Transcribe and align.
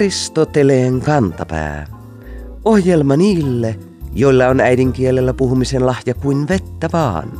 Aristoteleen 0.00 1.00
kantapää. 1.00 1.86
Ohjelma 2.64 3.16
niille, 3.16 3.78
joilla 4.12 4.46
on 4.46 4.60
äidinkielellä 4.60 5.34
puhumisen 5.34 5.86
lahja 5.86 6.14
kuin 6.14 6.48
vettä 6.48 6.88
vaan. 6.92 7.32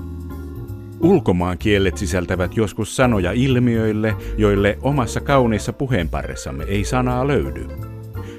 Ulkomaan 1.00 1.58
kielet 1.58 1.96
sisältävät 1.96 2.56
joskus 2.56 2.96
sanoja 2.96 3.32
ilmiöille, 3.32 4.14
joille 4.38 4.78
omassa 4.82 5.20
kauniissa 5.20 5.72
puheenparressamme 5.72 6.64
ei 6.64 6.84
sanaa 6.84 7.26
löydy. 7.26 7.66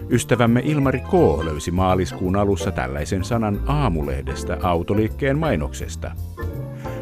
Ystävämme 0.10 0.62
Ilmari 0.66 1.00
K. 1.00 1.44
löysi 1.44 1.72
maaliskuun 1.72 2.36
alussa 2.36 2.72
tällaisen 2.72 3.24
sanan 3.24 3.60
aamulehdestä 3.68 4.58
autoliikkeen 4.62 5.38
mainoksesta. 5.38 6.12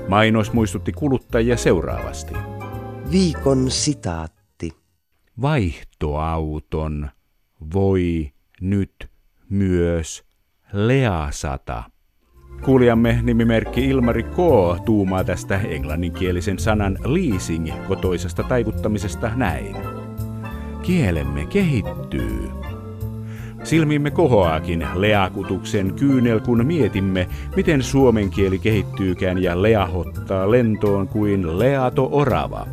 Mainos 0.08 0.54
muistutti 0.54 0.92
kuluttajia 0.92 1.58
seuraavasti. 1.58 2.34
Viikon 3.12 3.72
sitaatti. 3.72 4.40
Vaihtoauton 5.42 7.10
voi 7.74 8.32
nyt 8.62 9.10
myös 9.50 10.24
leasata. 10.74 11.84
Kuulijamme 12.62 13.20
nimimerkki 13.24 13.86
Ilmari 13.86 14.24
K. 14.24 14.36
tuumaa 14.86 15.24
tästä 15.24 15.58
englanninkielisen 15.58 16.60
sanan 16.60 16.98
leasing 17.06 17.70
kotoisesta 17.88 18.44
taivuttamisesta 18.44 19.32
näin. 19.36 19.76
Kielemme 20.82 21.46
kehittyy. 21.46 22.50
Silmimme 23.64 24.12
kohoaakin 24.12 24.88
leakutuksen 24.96 25.94
kyynel, 25.94 26.40
kun 26.40 26.66
mietimme, 26.66 27.28
miten 27.56 27.84
suomen 27.84 28.30
kieli 28.30 28.60
kehittyykään 28.60 29.44
ja 29.44 29.62
leahottaa 29.62 30.52
lentoon 30.52 31.08
kuin 31.08 31.60
leato 31.60 32.10
orava. 32.12 32.68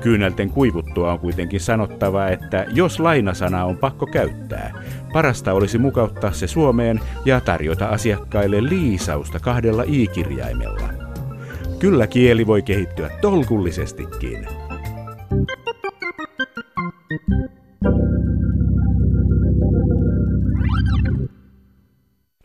Kyynelten 0.00 0.50
kuivuttua 0.96 1.12
on 1.12 1.18
kuitenkin 1.18 1.60
sanottava, 1.60 2.28
että 2.28 2.66
jos 2.68 3.00
lainasana 3.00 3.64
on 3.64 3.76
pakko 3.76 4.06
käyttää, 4.06 4.72
parasta 5.12 5.52
olisi 5.52 5.78
mukauttaa 5.78 6.32
se 6.32 6.46
Suomeen 6.46 7.00
ja 7.24 7.40
tarjota 7.40 7.86
asiakkaille 7.86 8.62
liisausta 8.62 9.38
kahdella 9.40 9.84
i-kirjaimella. 9.86 10.88
Kyllä 11.78 12.06
kieli 12.06 12.46
voi 12.46 12.62
kehittyä 12.62 13.10
tolkullisestikin. 13.20 14.48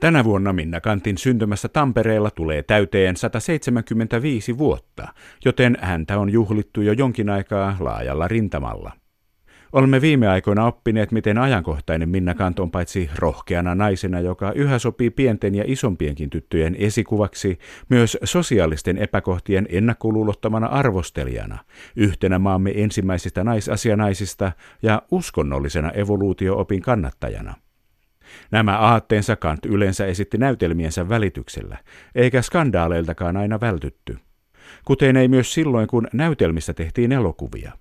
Tänä 0.01 0.23
vuonna 0.23 0.53
Minna 0.53 0.81
Kantin 0.81 1.17
syntymässä 1.17 1.69
Tampereella 1.69 2.31
tulee 2.31 2.63
täyteen 2.63 3.17
175 3.17 4.57
vuotta, 4.57 5.07
joten 5.45 5.77
häntä 5.81 6.19
on 6.19 6.29
juhlittu 6.29 6.81
jo 6.81 6.93
jonkin 6.93 7.29
aikaa 7.29 7.77
laajalla 7.79 8.27
rintamalla. 8.27 8.91
Olemme 9.73 10.01
viime 10.01 10.27
aikoina 10.27 10.65
oppineet, 10.65 11.11
miten 11.11 11.37
ajankohtainen 11.37 12.09
Minna 12.09 12.33
Kant 12.33 12.59
on 12.59 12.71
paitsi 12.71 13.09
rohkeana 13.15 13.75
naisena, 13.75 14.19
joka 14.19 14.51
yhä 14.51 14.79
sopii 14.79 15.09
pienten 15.09 15.55
ja 15.55 15.63
isompienkin 15.67 16.29
tyttöjen 16.29 16.75
esikuvaksi, 16.79 17.59
myös 17.89 18.17
sosiaalisten 18.23 18.97
epäkohtien 18.97 19.67
ennakkoluulottamana 19.69 20.67
arvostelijana, 20.67 21.57
yhtenä 21.95 22.39
maamme 22.39 22.71
ensimmäisistä 22.75 23.43
naisasianaisista 23.43 24.51
ja 24.81 25.01
uskonnollisena 25.11 25.91
evoluutioopin 25.91 26.81
kannattajana. 26.81 27.55
Nämä 28.51 28.77
aatteensa 28.77 29.35
Kant 29.35 29.65
yleensä 29.65 30.05
esitti 30.05 30.37
näytelmiensä 30.37 31.09
välityksellä, 31.09 31.77
eikä 32.15 32.41
skandaaleiltakaan 32.41 33.37
aina 33.37 33.59
vältytty. 33.59 34.17
Kuten 34.85 35.17
ei 35.17 35.27
myös 35.27 35.53
silloin, 35.53 35.87
kun 35.87 36.07
näytelmistä 36.13 36.73
tehtiin 36.73 37.11
elokuvia. 37.11 37.71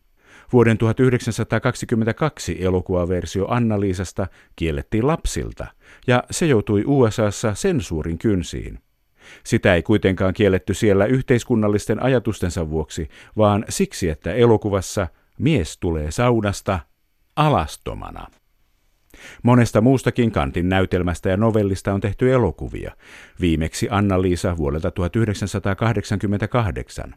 Vuoden 0.52 0.78
1922 0.78 2.64
elokuvaversio 2.64 3.46
Anna-Liisasta 3.48 4.26
kiellettiin 4.56 5.06
lapsilta, 5.06 5.66
ja 6.06 6.24
se 6.30 6.46
joutui 6.46 6.84
USAssa 6.86 7.54
sensuurin 7.54 8.18
kynsiin. 8.18 8.78
Sitä 9.44 9.74
ei 9.74 9.82
kuitenkaan 9.82 10.34
kielletty 10.34 10.74
siellä 10.74 11.06
yhteiskunnallisten 11.06 12.02
ajatustensa 12.02 12.70
vuoksi, 12.70 13.08
vaan 13.36 13.64
siksi, 13.68 14.08
että 14.08 14.32
elokuvassa 14.32 15.08
mies 15.38 15.78
tulee 15.78 16.10
saunasta 16.10 16.80
alastomana. 17.36 18.26
Monesta 19.42 19.80
muustakin 19.80 20.30
Kantin 20.30 20.68
näytelmästä 20.68 21.28
ja 21.28 21.36
novellista 21.36 21.94
on 21.94 22.00
tehty 22.00 22.32
elokuvia, 22.32 22.92
viimeksi 23.40 23.88
Anna-Liisa 23.90 24.56
vuodelta 24.56 24.90
1988. 24.90 27.14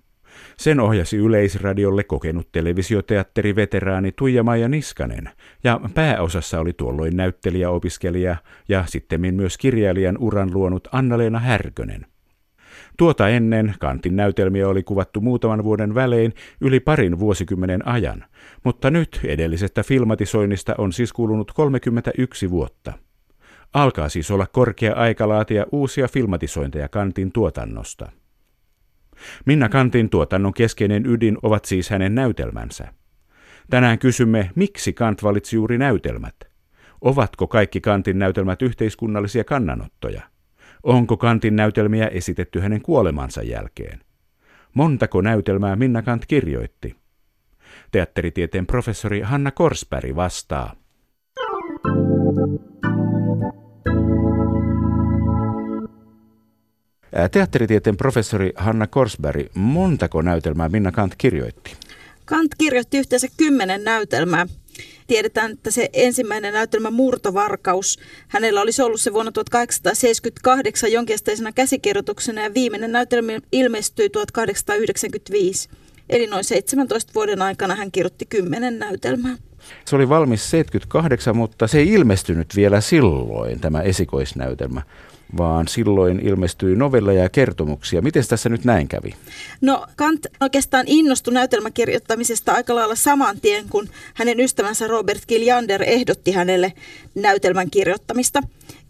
Sen 0.58 0.80
ohjasi 0.80 1.18
Yleisradiolle 1.18 2.04
kokenut 2.04 2.52
televisioteatteriveteraani 2.52 4.12
Tuija-Maija 4.12 4.68
Niskanen, 4.68 5.30
ja 5.64 5.80
pääosassa 5.94 6.60
oli 6.60 6.74
tuolloin 6.74 7.18
näyttelijäopiskelija 7.18 8.36
ja 8.70 8.84
sittemmin 8.88 9.36
myös 9.36 9.58
kirjailijan 9.58 10.18
uran 10.20 10.54
luonut 10.54 10.88
Anna-Leena 10.92 11.40
Härkönen. 11.40 12.06
Tuota 12.98 13.30
ennen 13.30 13.74
Kantin 13.80 14.16
näytelmiä 14.16 14.68
oli 14.68 14.84
kuvattu 14.84 15.22
muutaman 15.22 15.64
vuoden 15.64 15.96
välein 15.96 16.34
yli 16.62 16.80
parin 16.80 17.20
vuosikymmenen 17.20 17.88
ajan, 17.88 18.26
mutta 18.64 18.92
nyt 18.92 19.20
edellisestä 19.24 19.84
filmatisoinnista 19.84 20.76
on 20.78 20.94
siis 20.94 21.14
kulunut 21.14 21.52
31 21.52 22.50
vuotta. 22.50 22.94
Alkaa 23.74 24.10
siis 24.10 24.32
olla 24.32 24.48
korkea 24.48 24.94
aika 24.94 25.28
laatia 25.28 25.66
uusia 25.72 26.08
filmatisointeja 26.08 26.90
Kantin 26.90 27.32
tuotannosta. 27.32 28.12
Minna 29.46 29.70
Kantin 29.70 30.10
tuotannon 30.10 30.54
keskeinen 30.54 31.06
ydin 31.06 31.38
ovat 31.44 31.66
siis 31.66 31.90
hänen 31.90 32.16
näytelmänsä. 32.16 32.94
Tänään 33.70 34.00
kysymme, 34.00 34.52
miksi 34.56 34.94
Kant 34.94 35.24
valitsi 35.24 35.56
juuri 35.56 35.78
näytelmät. 35.78 36.36
Ovatko 37.02 37.48
kaikki 37.48 37.82
Kantin 37.82 38.20
näytelmät 38.20 38.62
yhteiskunnallisia 38.62 39.44
kannanottoja? 39.44 40.33
Onko 40.84 41.18
Kantin 41.18 41.56
näytelmiä 41.56 42.08
esitetty 42.08 42.60
hänen 42.60 42.82
kuolemansa 42.82 43.44
jälkeen? 43.44 44.00
Montako 44.74 45.22
näytelmää 45.22 45.76
Minna 45.76 46.02
Kant 46.02 46.26
kirjoitti? 46.26 46.96
Teatteritieteen 47.92 48.66
professori 48.66 49.22
Hanna 49.22 49.52
Korsberg 49.52 50.16
vastaa. 50.16 50.76
Teatteritieteen 57.32 57.98
professori 57.98 58.52
Hanna 58.56 58.88
Korsberg, 58.88 59.48
montako 59.56 60.22
näytelmää 60.22 60.70
Minna 60.70 60.92
Kant 60.92 61.16
kirjoitti? 61.18 61.78
Kant 62.26 62.56
kirjoitti 62.58 62.98
yhteensä 62.98 63.28
kymmenen 63.38 63.84
näytelmää. 63.84 64.46
Tiedetään, 65.08 65.52
että 65.52 65.72
se 65.72 65.90
ensimmäinen 65.94 66.54
näytelmä 66.54 66.92
Murtovarkaus, 66.92 68.00
hänellä 68.28 68.62
olisi 68.62 68.82
ollut 68.82 69.02
se 69.02 69.14
vuonna 69.14 69.32
1878 69.32 70.92
jonkinlaisena 70.92 71.52
käsikirjoituksena 71.52 72.44
ja 72.44 72.54
viimeinen 72.54 72.92
näytelmä 72.92 73.32
ilmestyi 73.52 74.10
1895. 74.10 75.70
Eli 76.10 76.28
noin 76.28 76.44
17 76.44 77.12
vuoden 77.16 77.42
aikana 77.42 77.76
hän 77.76 77.92
kirjoitti 77.92 78.26
kymmenen 78.26 78.80
näytelmää. 78.80 79.38
Se 79.86 79.96
oli 79.96 80.10
valmis 80.10 80.50
78, 80.50 81.38
mutta 81.38 81.68
se 81.68 81.80
ei 81.80 81.90
ilmestynyt 81.90 82.56
vielä 82.56 82.82
silloin, 82.82 83.60
tämä 83.60 83.82
esikoisnäytelmä 83.82 84.82
vaan 85.38 85.68
silloin 85.68 86.20
ilmestyi 86.20 86.76
novelleja 86.76 87.24
ja 87.24 87.30
kertomuksia. 87.30 88.02
Miten 88.02 88.28
tässä 88.28 88.50
nyt 88.50 88.66
näin 88.66 88.88
kävi? 88.88 89.14
No 89.62 89.86
Kant 89.96 90.28
oikeastaan 90.40 90.86
innostui 90.88 91.34
näytelmäkirjoittamisesta 91.34 92.52
aika 92.52 92.76
lailla 92.76 92.96
saman 92.96 93.42
tien, 93.42 93.66
kun 93.70 93.90
hänen 94.14 94.40
ystävänsä 94.40 94.88
Robert 94.88 95.26
Giljander 95.28 95.84
ehdotti 95.84 96.32
hänelle 96.32 96.74
näytelmän 97.16 97.70
kirjoittamista. 97.70 98.42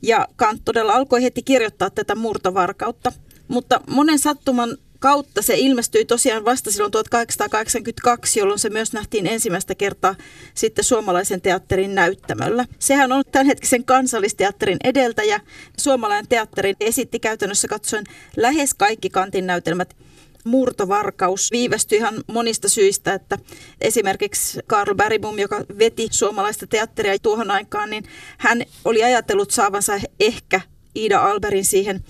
Ja 0.01 0.28
Kant 0.35 0.61
todella 0.66 0.94
alkoi 0.94 1.23
heti 1.23 1.41
kirjoittaa 1.44 1.90
tätä 1.90 2.16
murtovarkautta. 2.16 3.11
Mutta 3.47 3.81
monen 3.90 4.19
sattuman 4.19 4.78
kautta 5.03 5.41
se 5.41 5.56
ilmestyi 5.58 6.06
tosiaan 6.06 6.46
vasta 6.46 6.72
silloin 6.72 6.91
1882, 6.91 8.40
jolloin 8.40 8.59
se 8.59 8.70
myös 8.70 8.94
nähtiin 8.94 9.28
ensimmäistä 9.28 9.76
kertaa 9.76 10.16
sitten 10.53 10.85
suomalaisen 10.85 11.41
teatterin 11.41 11.96
näyttämöllä. 11.96 12.66
Sehän 12.79 13.11
on 13.11 13.23
tämänhetkisen 13.32 13.85
kansallisteatterin 13.85 14.78
edeltäjä. 14.84 15.40
Suomalainen 15.79 16.28
teatteri 16.28 16.73
esitti 16.79 17.20
käytännössä 17.20 17.67
katsoen 17.67 18.03
lähes 18.35 18.73
kaikki 18.73 19.09
kantin 19.09 19.47
näytelmät 19.47 19.96
murtovarkaus 20.44 21.52
viivästyi 21.52 21.97
ihan 21.97 22.23
monista 22.28 22.70
syistä, 22.70 23.14
että 23.14 23.38
esimerkiksi 23.82 24.59
Karl 24.67 24.96
Bergbom, 24.96 25.40
joka 25.40 25.66
veti 25.79 26.08
suomalaista 26.11 26.67
teatteria 26.67 27.20
tuohon 27.20 27.52
aikaan, 27.52 27.90
niin 27.90 28.03
hän 28.38 28.64
oli 28.85 29.03
ajatellut 29.03 29.52
saavansa 29.52 29.94
ehkä 30.20 30.61
Ida 30.96 31.20
Alberin 31.20 31.66
siihen 31.66 32.03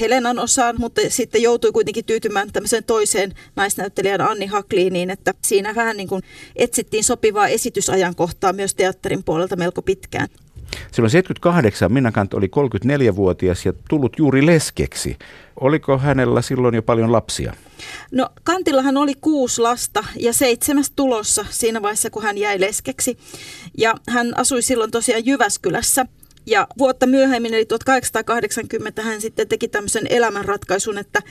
Helenan 0.00 0.38
osaan, 0.38 0.74
mutta 0.78 1.00
sitten 1.08 1.42
joutui 1.42 1.72
kuitenkin 1.72 2.04
tyytymään 2.04 2.52
tämmöiseen 2.52 2.84
toiseen 2.84 3.34
naisnäyttelijän 3.56 4.20
Anni 4.20 4.46
Hakliiniin, 4.46 5.10
että 5.10 5.34
siinä 5.44 5.74
vähän 5.74 5.96
niin 5.96 6.08
kuin 6.08 6.22
etsittiin 6.56 7.04
sopivaa 7.04 7.48
esitysajankohtaa 7.48 8.52
myös 8.52 8.74
teatterin 8.74 9.24
puolelta 9.24 9.56
melko 9.56 9.82
pitkään. 9.82 10.28
Silloin 10.92 11.10
78 11.10 11.92
Minna 11.92 12.12
Kant 12.12 12.34
oli 12.34 12.46
34-vuotias 12.46 13.66
ja 13.66 13.72
tullut 13.88 14.18
juuri 14.18 14.46
leskeksi. 14.46 15.16
Oliko 15.60 15.98
hänellä 15.98 16.42
silloin 16.42 16.74
jo 16.74 16.82
paljon 16.82 17.12
lapsia? 17.12 17.54
No 18.10 18.28
Kantillahan 18.44 18.96
oli 18.96 19.14
kuusi 19.20 19.60
lasta 19.60 20.04
ja 20.16 20.32
seitsemäs 20.32 20.90
tulossa 20.96 21.46
siinä 21.50 21.82
vaiheessa, 21.82 22.10
kun 22.10 22.22
hän 22.22 22.38
jäi 22.38 22.60
leskeksi. 22.60 23.18
Ja 23.78 23.94
hän 24.08 24.38
asui 24.38 24.62
silloin 24.62 24.90
tosiaan 24.90 25.26
Jyväskylässä. 25.26 26.06
Ja 26.46 26.66
vuotta 26.78 27.06
myöhemmin, 27.06 27.54
eli 27.54 27.66
1880, 27.66 29.02
hän 29.02 29.20
sitten 29.20 29.48
teki 29.48 29.68
tämmöisen 29.68 30.06
elämänratkaisun, 30.10 30.98
että 30.98 31.22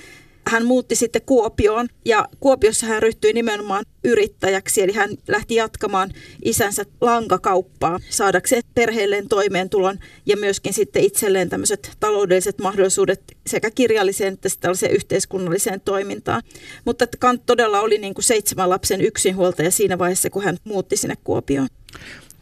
hän 0.48 0.66
muutti 0.66 0.96
sitten 0.96 1.22
Kuopioon 1.26 1.88
ja 2.06 2.28
Kuopiossa 2.40 2.86
hän 2.86 3.02
ryhtyi 3.02 3.34
nimenomaan 3.34 3.86
yrittäjäksi, 4.04 4.82
eli 4.82 4.92
hän 4.92 5.10
lähti 5.28 5.56
jatkamaan 5.56 6.12
isänsä 6.44 6.86
lankakauppaa 7.02 8.00
saadakseen 8.10 8.64
perheelleen 8.76 9.28
toimeentulon 9.28 9.98
ja 10.26 10.38
myöskin 10.38 10.74
sitten 10.74 11.04
itselleen 11.04 11.50
tämmöiset 11.50 11.92
taloudelliset 12.00 12.60
mahdollisuudet 12.60 13.22
sekä 13.48 13.72
kirjalliseen 13.72 14.34
että 14.34 14.50
tällaiseen 14.60 14.96
yhteiskunnalliseen 14.96 15.82
toimintaan. 15.82 16.42
Mutta 16.86 17.06
Kant 17.20 17.46
todella 17.46 17.82
oli 17.82 17.98
niin 17.98 18.14
kuin 18.14 18.24
seitsemän 18.24 18.70
lapsen 18.70 19.02
yksinhuoltaja 19.02 19.72
siinä 19.72 20.00
vaiheessa, 20.00 20.30
kun 20.30 20.44
hän 20.44 20.58
muutti 20.64 20.98
sinne 20.98 21.16
Kuopioon. 21.24 21.68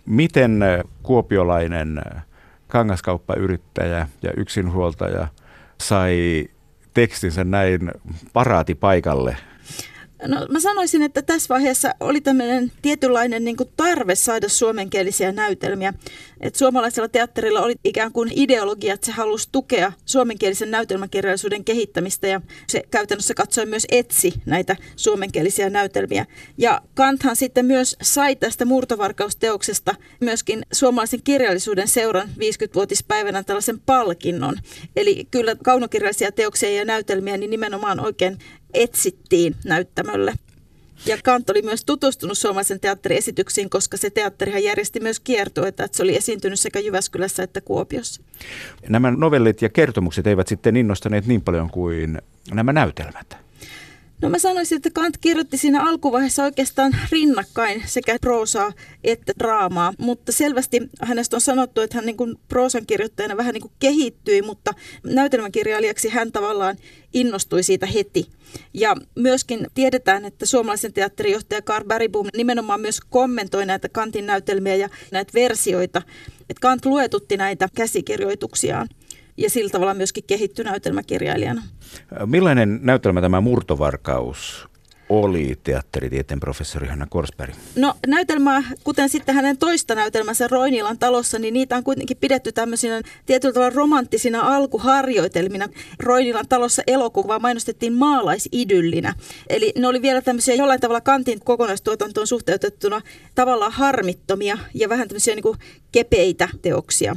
Miten 0.05 0.63
kuopiolainen 1.03 2.01
kangaskauppayrittäjä 2.73 4.07
ja 4.21 4.31
yksinhuoltaja 4.37 5.27
sai 5.81 6.45
tekstinsä 6.93 7.43
näin 7.43 7.91
paraatipaikalle 8.33 9.37
No 10.27 10.47
mä 10.49 10.59
sanoisin, 10.59 11.03
että 11.03 11.21
tässä 11.21 11.53
vaiheessa 11.53 11.95
oli 11.99 12.21
tämmöinen 12.21 12.71
tietynlainen 12.81 13.43
niin 13.43 13.57
tarve 13.77 14.15
saada 14.15 14.49
suomenkielisiä 14.49 15.31
näytelmiä. 15.31 15.93
Et 16.43 16.55
suomalaisella 16.55 17.09
teatterilla 17.09 17.61
oli 17.61 17.75
ikään 17.83 18.11
kuin 18.11 18.31
ideologia, 18.35 18.93
että 18.93 19.05
se 19.05 19.11
halusi 19.11 19.49
tukea 19.51 19.91
suomenkielisen 20.05 20.71
näytelmäkirjallisuuden 20.71 21.63
kehittämistä 21.63 22.27
ja 22.27 22.41
se 22.67 22.83
käytännössä 22.91 23.33
katsoi 23.33 23.65
myös 23.65 23.87
etsi 23.91 24.33
näitä 24.45 24.75
suomenkielisiä 24.95 25.69
näytelmiä. 25.69 26.25
Ja 26.57 26.81
Kanthan 26.93 27.35
sitten 27.35 27.65
myös 27.65 27.95
sai 28.01 28.35
tästä 28.35 28.65
murtovarkausteoksesta 28.65 29.95
myöskin 30.19 30.61
suomalaisen 30.73 31.23
kirjallisuuden 31.23 31.87
seuran 31.87 32.29
50-vuotispäivänä 32.29 33.43
tällaisen 33.43 33.79
palkinnon. 33.79 34.55
Eli 34.95 35.27
kyllä 35.31 35.55
kaunokirjallisia 35.63 36.31
teoksia 36.31 36.71
ja 36.71 36.85
näytelmiä 36.85 37.37
niin 37.37 37.49
nimenomaan 37.49 37.99
oikein 37.99 38.37
etsittiin 38.73 39.55
näyttämölle. 39.65 40.33
Ja 41.05 41.17
Kant 41.23 41.49
oli 41.49 41.61
myös 41.61 41.85
tutustunut 41.85 42.37
suomalaisen 42.37 42.79
teatteriesityksiin, 42.79 43.69
koska 43.69 43.97
se 43.97 44.09
teatterihan 44.09 44.63
järjesti 44.63 44.99
myös 44.99 45.19
kiertueita, 45.19 45.83
että 45.83 45.97
se 45.97 46.03
oli 46.03 46.15
esiintynyt 46.15 46.59
sekä 46.59 46.79
Jyväskylässä 46.79 47.43
että 47.43 47.61
Kuopiossa. 47.61 48.21
Nämä 48.89 49.11
novellit 49.11 49.61
ja 49.61 49.69
kertomukset 49.69 50.27
eivät 50.27 50.47
sitten 50.47 50.75
innostaneet 50.75 51.25
niin 51.25 51.41
paljon 51.41 51.69
kuin 51.69 52.21
nämä 52.51 52.73
näytelmät. 52.73 53.37
No 54.23 54.29
mä 54.29 54.39
sanoisin, 54.39 54.75
että 54.75 54.89
Kant 54.89 55.17
kirjoitti 55.17 55.57
siinä 55.57 55.83
alkuvaiheessa 55.83 56.43
oikeastaan 56.43 56.95
rinnakkain 57.11 57.83
sekä 57.85 58.17
proosaa 58.21 58.73
että 59.03 59.33
draamaa, 59.39 59.93
mutta 59.97 60.31
selvästi 60.31 60.89
hänestä 61.01 61.37
on 61.37 61.41
sanottu, 61.41 61.81
että 61.81 61.97
hän 61.97 62.05
niin 62.05 62.17
kuin 62.17 62.35
proosan 62.47 62.85
kirjoittajana 62.85 63.37
vähän 63.37 63.53
niin 63.53 63.61
kuin 63.61 63.71
kehittyi, 63.79 64.41
mutta 64.41 64.73
näytelmäkirjailijaksi 65.03 66.09
hän 66.09 66.31
tavallaan 66.31 66.77
innostui 67.13 67.63
siitä 67.63 67.85
heti. 67.85 68.27
Ja 68.73 68.95
myöskin 69.15 69.67
tiedetään, 69.73 70.25
että 70.25 70.45
suomalaisen 70.45 70.93
teatterijohtaja 70.93 71.61
Karl 71.61 71.85
Bergboom 71.85 72.27
nimenomaan 72.37 72.81
myös 72.81 72.99
kommentoi 73.09 73.65
näitä 73.65 73.89
Kantin 73.89 74.25
näytelmiä 74.25 74.75
ja 74.75 74.89
näitä 75.11 75.33
versioita. 75.33 76.01
Että 76.49 76.61
Kant 76.61 76.85
luetutti 76.85 77.37
näitä 77.37 77.69
käsikirjoituksiaan 77.75 78.89
ja 79.37 79.49
sillä 79.49 79.69
tavalla 79.69 79.93
myöskin 79.93 80.23
kehittyi 80.27 80.65
näytelmäkirjailijana. 80.65 81.63
Millainen 82.25 82.79
näytelmä 82.81 83.21
tämä 83.21 83.41
Murtovarkaus 83.41 84.67
oli 85.09 85.59
teatteritieteen 85.63 86.39
professori 86.39 86.87
Hanna 86.87 87.07
Korsberg? 87.09 87.53
No 87.75 87.95
näytelmää, 88.07 88.63
kuten 88.83 89.09
sitten 89.09 89.35
hänen 89.35 89.57
toista 89.57 89.95
näytelmänsä 89.95 90.47
Roinilan 90.47 90.97
talossa, 90.97 91.39
niin 91.39 91.53
niitä 91.53 91.77
on 91.77 91.83
kuitenkin 91.83 92.17
pidetty 92.17 92.51
tämmöisinä 92.51 93.01
tietyllä 93.25 93.53
tavalla 93.53 93.75
romanttisina 93.75 94.41
alkuharjoitelmina. 94.41 95.67
Roinilan 95.99 96.47
talossa 96.49 96.83
elokuvaa 96.87 97.39
mainostettiin 97.39 97.93
maalaisidyllinä. 97.93 99.13
Eli 99.49 99.73
ne 99.77 99.87
oli 99.87 100.01
vielä 100.01 100.21
tämmöisiä 100.21 100.55
jollain 100.55 100.81
tavalla 100.81 101.01
kantin 101.01 101.39
kokonaistuotantoon 101.39 102.27
suhteutettuna 102.27 103.01
tavallaan 103.35 103.71
harmittomia 103.71 104.57
ja 104.73 104.89
vähän 104.89 105.07
tämmöisiä 105.07 105.35
niin 105.35 105.43
kuin 105.43 105.57
kepeitä 105.91 106.49
teoksia 106.61 107.15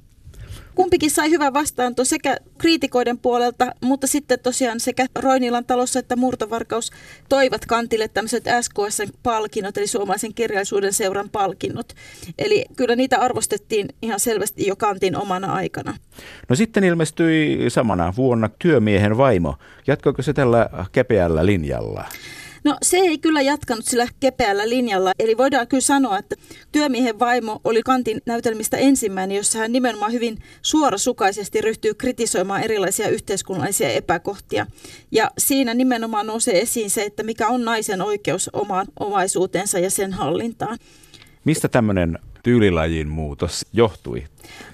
kumpikin 0.77 1.11
sai 1.11 1.31
hyvän 1.31 1.55
vastaanto 1.55 2.05
sekä 2.05 2.37
kriitikoiden 2.59 3.19
puolelta, 3.19 3.73
mutta 3.81 4.07
sitten 4.07 4.41
tosiaan 4.41 4.81
sekä 4.81 5.07
Roinilan 5.19 5.65
talossa 5.65 5.99
että 5.99 6.17
Murtovarkaus 6.17 6.91
toivat 7.29 7.67
kantille 7.67 8.09
tämmöiset 8.09 8.45
SKSn-palkinnot, 8.61 9.77
eli 9.79 9.87
suomalaisen 9.87 10.35
kirjallisuuden 10.35 10.93
seuran 10.93 11.31
palkinnot. 11.31 11.93
Eli 12.39 12.65
kyllä 12.77 12.97
niitä 12.97 13.19
arvostettiin 13.19 13.89
ihan 14.03 14.21
selvästi 14.21 14.67
jo 14.67 14.77
kantin 14.77 15.17
omana 15.17 15.53
aikana. 15.53 15.95
No 16.49 16.57
sitten 16.57 16.85
ilmestyi 16.85 17.71
samana 17.71 18.13
vuonna 18.17 18.51
Työmiehen 18.59 19.17
vaimo. 19.17 19.55
Jatkoiko 19.87 20.23
se 20.23 20.33
tällä 20.33 20.69
kepeällä 20.93 21.47
linjalla? 21.47 22.05
No 22.67 22.77
se 22.83 22.97
ei 22.97 23.19
kyllä 23.19 23.41
jatkanut 23.41 23.85
sillä 23.85 24.07
kepeällä 24.21 24.69
linjalla. 24.69 25.13
Eli 25.19 25.37
voidaan 25.37 25.69
kyllä 25.69 25.81
sanoa, 25.81 26.19
että 26.19 26.37
työmiehen 26.73 27.19
vaimo 27.19 27.61
oli 27.65 27.83
Kantin 27.83 28.21
näytelmistä 28.27 28.77
ensimmäinen, 28.77 29.37
jossa 29.37 29.59
hän 29.59 29.73
nimenomaan 29.73 30.13
hyvin 30.13 30.39
suorasukaisesti 30.63 31.61
ryhtyy 31.61 31.95
kritisoimaan 31.95 32.63
erilaisia 32.63 33.09
yhteiskunnallisia 33.09 33.89
epäkohtia. 33.89 34.67
Ja 35.11 35.31
siinä 35.39 35.75
nimenomaan 35.75 36.27
nousee 36.27 36.61
esiin 36.61 36.91
se, 36.91 37.03
että 37.03 37.23
mikä 37.23 37.49
on 37.49 37.65
naisen 37.65 38.03
oikeus 38.03 38.51
omaan 38.53 38.87
omaisuutensa 39.01 39.79
ja 39.79 39.91
sen 39.91 40.13
hallintaan. 40.13 40.79
Mistä 41.45 41.69
tämmöinen 41.69 42.19
tyylilajin 42.43 43.09
muutos 43.09 43.67
johtui? 43.73 44.25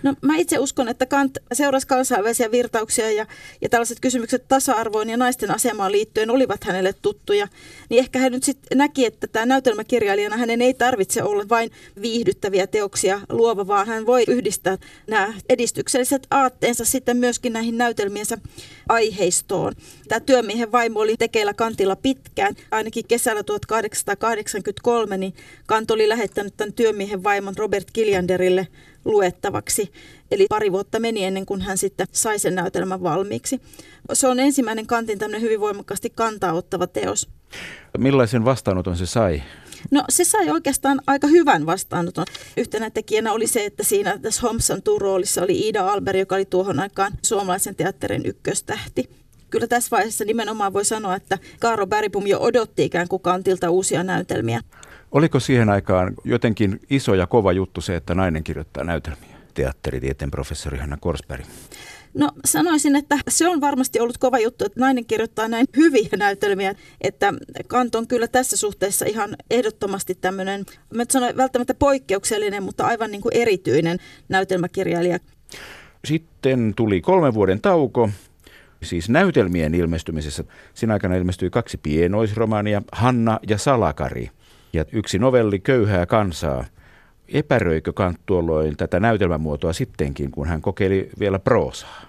No 0.03 0.15
mä 0.21 0.37
itse 0.37 0.59
uskon, 0.59 0.89
että 0.89 1.07
Kant 1.07 1.39
seurasi 1.53 1.87
kansainvälisiä 1.87 2.51
virtauksia 2.51 3.11
ja, 3.11 3.27
ja 3.61 3.69
tällaiset 3.69 4.01
kysymykset 4.01 4.49
tasa-arvoon 4.49 5.11
ja 5.11 5.17
naisten 5.17 5.51
asemaan 5.51 5.93
liittyen 5.93 6.31
olivat 6.31 6.65
hänelle 6.65 6.93
tuttuja. 6.93 7.49
Niin 7.89 7.99
ehkä 7.99 8.19
hän 8.19 8.33
nyt 8.33 8.43
sitten 8.43 8.79
näki, 8.79 9.07
että 9.07 9.27
tämä 9.27 9.47
näytelmäkirjailijana 9.47 10.37
hänen 10.37 10.63
ei 10.63 10.75
tarvitse 10.75 11.23
olla 11.23 11.45
vain 11.49 11.71
viihdyttäviä 12.03 12.67
teoksia 12.67 13.21
luova, 13.29 13.67
vaan 13.67 13.87
hän 13.87 14.07
voi 14.07 14.25
yhdistää 14.29 14.79
nämä 15.07 15.35
edistykselliset 15.49 16.27
aatteensa 16.31 16.85
sitten 16.85 17.17
myöskin 17.17 17.53
näihin 17.53 17.79
näytelmiensä 17.79 18.39
aiheistoon. 18.89 19.73
Tämä 20.09 20.21
työmiehen 20.21 20.73
vaimo 20.73 21.01
oli 21.01 21.17
tekeillä 21.17 21.55
Kantilla 21.55 21.97
pitkään, 21.97 22.55
ainakin 22.71 23.07
kesällä 23.09 23.43
1883, 23.43 25.19
niin 25.19 25.35
Kant 25.67 25.91
oli 25.91 26.09
lähettänyt 26.09 26.57
tämän 26.57 26.73
työmiehen 26.73 27.25
vaimon 27.25 27.57
Robert 27.57 27.91
Kiljanderille 27.93 28.69
luettavaksi. 29.05 29.93
Eli 30.31 30.47
pari 30.49 30.73
vuotta 30.73 31.01
meni 31.01 31.25
ennen 31.25 31.47
kuin 31.47 31.61
hän 31.61 31.79
sitten 31.79 32.07
sai 32.13 32.39
sen 32.39 32.55
näytelmän 32.55 33.03
valmiiksi. 33.03 33.61
Se 34.13 34.29
on 34.29 34.41
ensimmäinen 34.41 34.87
Kantin 34.87 35.19
tämmöinen 35.19 35.43
hyvin 35.43 35.61
voimakkaasti 35.61 36.11
kantaa 36.11 36.53
ottava 36.53 36.87
teos. 36.87 37.29
Millaisen 37.99 38.45
vastaanoton 38.45 38.97
se 38.97 39.07
sai? 39.07 39.43
No 39.91 40.05
se 40.09 40.25
sai 40.25 40.51
oikeastaan 40.51 41.01
aika 41.07 41.27
hyvän 41.27 41.67
vastaanoton. 41.67 42.27
Yhtenä 42.57 42.91
tekijänä 42.91 43.33
oli 43.33 43.47
se, 43.47 43.65
että 43.65 43.83
siinä 43.83 44.19
tässä 44.19 44.43
Homsan 44.43 44.83
roolissa 44.99 45.43
oli 45.43 45.69
Ida 45.69 45.87
Alber, 45.87 46.17
joka 46.17 46.35
oli 46.35 46.45
tuohon 46.45 46.81
aikaan 46.81 47.13
suomalaisen 47.23 47.77
teatterin 47.77 48.27
ykköstähti. 48.27 49.11
Kyllä 49.51 49.67
tässä 49.67 49.89
vaiheessa 49.91 50.25
nimenomaan 50.25 50.73
voi 50.73 50.85
sanoa, 50.85 51.17
että 51.17 51.39
Kaaro 51.61 51.87
Bergbom 51.87 52.27
jo 52.27 52.41
odotti 52.41 52.85
ikään 52.85 53.09
kuin 53.09 53.23
kantilta 53.23 53.71
uusia 53.71 54.03
näytelmiä. 54.03 54.61
Oliko 55.13 55.41
siihen 55.41 55.69
aikaan 55.69 56.15
jotenkin 56.25 56.81
iso 56.91 57.15
ja 57.15 57.27
kova 57.27 57.53
juttu 57.53 57.81
se, 57.81 57.97
että 57.97 58.15
nainen 58.15 58.45
kirjoittaa 58.45 58.85
näytelmiä? 58.85 59.37
Teatteritieteen 59.55 60.31
professori 60.31 60.79
Hanna 60.79 60.97
Korsberg. 61.01 61.45
No 62.15 62.31
sanoisin, 62.45 62.97
että 62.97 63.19
se 63.29 63.49
on 63.49 63.61
varmasti 63.61 64.01
ollut 64.01 64.19
kova 64.19 64.39
juttu, 64.39 64.65
että 64.65 64.81
nainen 64.81 65.05
kirjoittaa 65.07 65.49
näin 65.49 65.67
hyviä 65.77 66.09
näytelmiä, 66.17 66.75
että 67.01 67.35
Kant 67.67 67.95
on 67.95 68.07
kyllä 68.07 68.29
tässä 68.29 68.57
suhteessa 68.57 69.05
ihan 69.05 69.37
ehdottomasti 69.51 70.15
tämmöinen, 70.15 70.65
mä 70.95 71.05
sanoin 71.11 71.37
välttämättä 71.37 71.75
poikkeuksellinen, 71.75 72.63
mutta 72.63 72.87
aivan 72.87 73.11
niin 73.11 73.23
kuin 73.23 73.37
erityinen 73.37 73.99
näytelmäkirjailija. 74.29 75.19
Sitten 76.05 76.73
tuli 76.77 77.01
kolmen 77.01 77.35
vuoden 77.35 77.61
tauko, 77.61 78.11
siis 78.83 79.09
näytelmien 79.09 79.75
ilmestymisessä. 79.75 80.45
Siinä 80.75 80.93
aikana 80.93 81.17
ilmestyi 81.17 81.51
kaksi 81.51 81.79
pienoisromaania, 81.79 82.83
Hanna 82.93 83.41
ja 83.49 83.59
Salakari– 83.59 84.31
ja 84.73 84.85
yksi 84.93 85.19
novelli 85.19 85.59
Köyhää 85.59 86.07
kansaa. 86.07 86.65
Epäröikö 87.29 87.93
Kant 87.93 88.21
tuolloin 88.27 88.77
tätä 88.77 89.01
näytelmämuotoa 89.01 89.73
sittenkin, 89.73 90.31
kun 90.31 90.47
hän 90.49 90.63
kokeili 90.63 91.11
vielä 91.19 91.39
proosaa? 91.39 92.03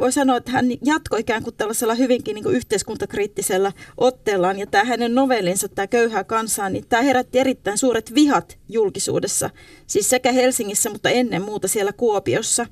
Voi 0.00 0.12
sanoa, 0.12 0.36
että 0.36 0.50
hän 0.50 0.66
jatkoi 0.84 1.20
ikään 1.20 1.42
kuin 1.42 1.56
tällaisella 1.56 1.94
hyvinkin 1.94 2.34
niin 2.34 2.42
kuin 2.42 2.56
yhteiskuntakriittisellä 2.56 3.72
otteellaan. 3.96 4.58
Ja 4.58 4.66
tämä 4.66 4.84
hänen 4.84 5.14
novellinsa, 5.14 5.68
tämä 5.68 5.86
Köyhää 5.86 6.24
kansaa, 6.24 6.70
niin 6.70 6.84
tämä 6.88 7.02
herätti 7.02 7.38
erittäin 7.38 7.78
suuret 7.78 8.14
vihat 8.14 8.58
julkisuudessa. 8.68 9.50
Siis 9.86 10.08
sekä 10.08 10.32
Helsingissä, 10.32 10.90
mutta 10.90 11.10
ennen 11.10 11.42
muuta 11.42 11.68
siellä 11.68 11.92
Kuopiossa 11.92 12.66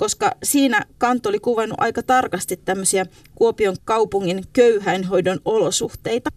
koska 0.00 0.32
siinä 0.42 0.86
Kant 0.98 1.26
oli 1.26 1.38
kuvannut 1.38 1.80
aika 1.80 2.02
tarkasti 2.02 2.56
tämmöisiä 2.56 3.06
Kuopion 3.34 3.76
kaupungin 3.84 4.44
köyhäinhoidon 4.52 5.40
olosuhteita. 5.44 6.30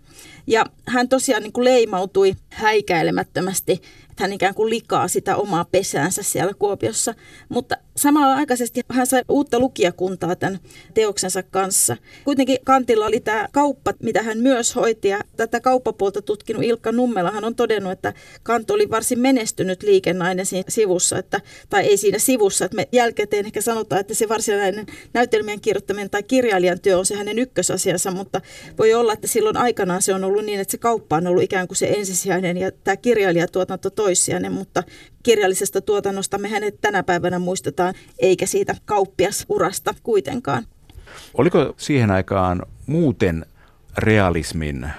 Ja 0.47 0.65
hän 0.87 1.09
tosiaan 1.09 1.43
niin 1.43 1.53
kuin 1.53 1.65
leimautui 1.65 2.35
häikäilemättömästi 2.49 3.81
hän 4.19 4.33
ikään 4.33 4.55
kuin 4.55 4.69
likaa 4.69 5.07
sitä 5.07 5.35
omaa 5.35 5.65
pesäänsä 5.65 6.23
siellä 6.23 6.53
Kuopiossa. 6.53 7.13
Mutta 7.49 7.75
samalla 7.97 8.35
aikaisesti 8.35 8.81
hän 8.89 9.07
sai 9.07 9.21
uutta 9.29 9.59
lukijakuntaa 9.59 10.35
tämän 10.35 10.59
teoksensa 10.93 11.43
kanssa. 11.43 11.97
Kuitenkin 12.23 12.57
Kantilla 12.63 13.05
oli 13.05 13.19
tämä 13.19 13.47
kauppa, 13.51 13.93
mitä 14.03 14.21
hän 14.21 14.37
myös 14.37 14.75
hoiti. 14.75 15.07
Ja 15.07 15.21
tätä 15.37 15.59
kauppapuolta 15.59 16.21
tutkinut 16.21 16.63
Ilkka 16.63 16.91
Nummela 16.91 17.31
hän 17.31 17.45
on 17.45 17.55
todennut, 17.55 17.91
että 17.91 18.13
Kant 18.43 18.71
oli 18.71 18.89
varsin 18.89 19.19
menestynyt 19.19 19.83
liikennainen 19.83 20.45
siinä 20.45 20.69
sivussa, 20.69 21.17
että, 21.17 21.41
tai 21.69 21.83
ei 21.83 21.97
siinä 21.97 22.19
sivussa. 22.19 22.65
Että 22.65 22.75
me 22.75 22.87
jälkikäteen 22.91 23.45
ehkä 23.45 23.61
sanotaan, 23.61 24.01
että 24.01 24.13
se 24.13 24.29
varsinainen 24.29 24.85
näytelmien 25.13 25.61
kirjoittaminen 25.61 26.09
tai 26.09 26.23
kirjailijan 26.23 26.79
työ 26.79 26.97
on 26.97 27.05
se 27.05 27.15
hänen 27.15 27.39
ykkösasiansa, 27.39 28.11
mutta 28.11 28.41
voi 28.77 28.93
olla, 28.93 29.13
että 29.13 29.27
silloin 29.27 29.57
aikanaan 29.57 30.01
se 30.01 30.13
on 30.13 30.23
ollut 30.23 30.45
niin, 30.45 30.59
että 30.59 30.71
se 30.71 30.77
kauppa 30.77 31.15
on 31.15 31.27
ollut 31.27 31.43
ikään 31.43 31.67
kuin 31.67 31.77
se 31.77 31.87
ensisijainen 31.87 32.57
ja 32.57 32.71
tämä 32.71 32.97
kirjailijatuotanto 32.97 33.89
toissijainen, 34.03 34.51
mutta 34.51 34.83
kirjallisesta 35.23 35.81
tuotannosta 35.81 36.37
me 36.37 36.49
hänet 36.49 36.81
tänä 36.81 37.03
päivänä 37.03 37.39
muistetaan, 37.39 37.93
eikä 38.19 38.45
siitä 38.45 38.75
kauppiasurasta 38.85 39.93
kuitenkaan. 40.03 40.67
Oliko 41.33 41.73
siihen 41.77 42.11
aikaan 42.11 42.65
muuten 42.85 43.45
realismin 43.97 44.89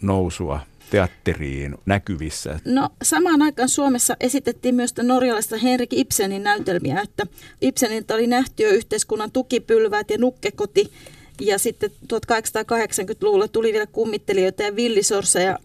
nousua 0.00 0.60
teatteriin 0.90 1.74
näkyvissä? 1.86 2.60
No 2.64 2.88
samaan 3.02 3.42
aikaan 3.42 3.68
Suomessa 3.68 4.16
esitettiin 4.20 4.74
myös 4.74 4.94
norjalaista 5.02 5.56
Henrik 5.58 5.92
Ibsenin 5.92 6.42
näytelmiä, 6.44 7.00
että 7.00 7.26
Ibsenin 7.60 8.04
oli 8.14 8.26
nähty 8.26 8.62
jo 8.62 8.70
yhteiskunnan 8.70 9.30
tukipylväät 9.32 10.10
ja 10.10 10.18
nukkekoti, 10.18 10.92
ja 11.40 11.58
sitten 11.58 11.90
1880-luvulla 12.12 13.48
tuli 13.48 13.72
vielä 13.72 13.86
kummittelijoita 13.86 14.62
ja 14.62 14.76
villisorsa 14.76 15.40
ja 15.40 15.58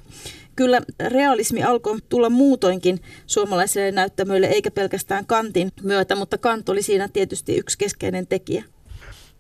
kyllä 0.60 0.82
realismi 1.10 1.63
alkoi 1.63 1.98
tulla 2.10 2.30
muutoinkin 2.30 3.00
suomalaisille 3.28 3.92
näyttämöille, 3.92 4.48
eikä 4.48 4.72
pelkästään 4.72 5.25
Kantin 5.25 5.72
myötä, 5.84 6.16
mutta 6.16 6.38
Kant 6.38 6.70
oli 6.70 6.82
siinä 6.82 7.10
tietysti 7.13 7.58
yksi 7.58 7.78
keskeinen 7.78 8.28
tekijä. 8.28 8.63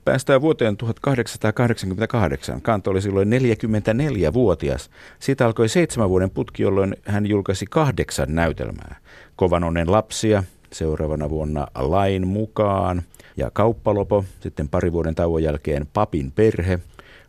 Päästään 0.05 0.41
vuoteen 0.41 0.77
1888. 0.77 2.61
Kant 2.61 2.87
oli 2.87 3.01
silloin 3.01 3.29
44-vuotias. 3.29 4.89
Siitä 5.19 5.45
alkoi 5.45 5.69
seitsemän 5.69 6.09
vuoden 6.09 6.29
putki, 6.29 6.63
jolloin 6.63 6.95
hän 7.05 7.25
julkaisi 7.25 7.65
kahdeksan 7.65 8.35
näytelmää. 8.35 8.95
Kovanonnen 9.35 9.91
lapsia, 9.91 10.43
seuraavana 10.73 11.29
vuonna 11.29 11.67
Lain 11.75 12.27
mukaan 12.27 13.01
ja 13.37 13.51
Kauppalopo, 13.51 14.25
sitten 14.39 14.69
pari 14.69 14.91
vuoden 14.91 15.15
tauon 15.15 15.43
jälkeen 15.43 15.87
Papin 15.93 16.31
perhe, 16.31 16.79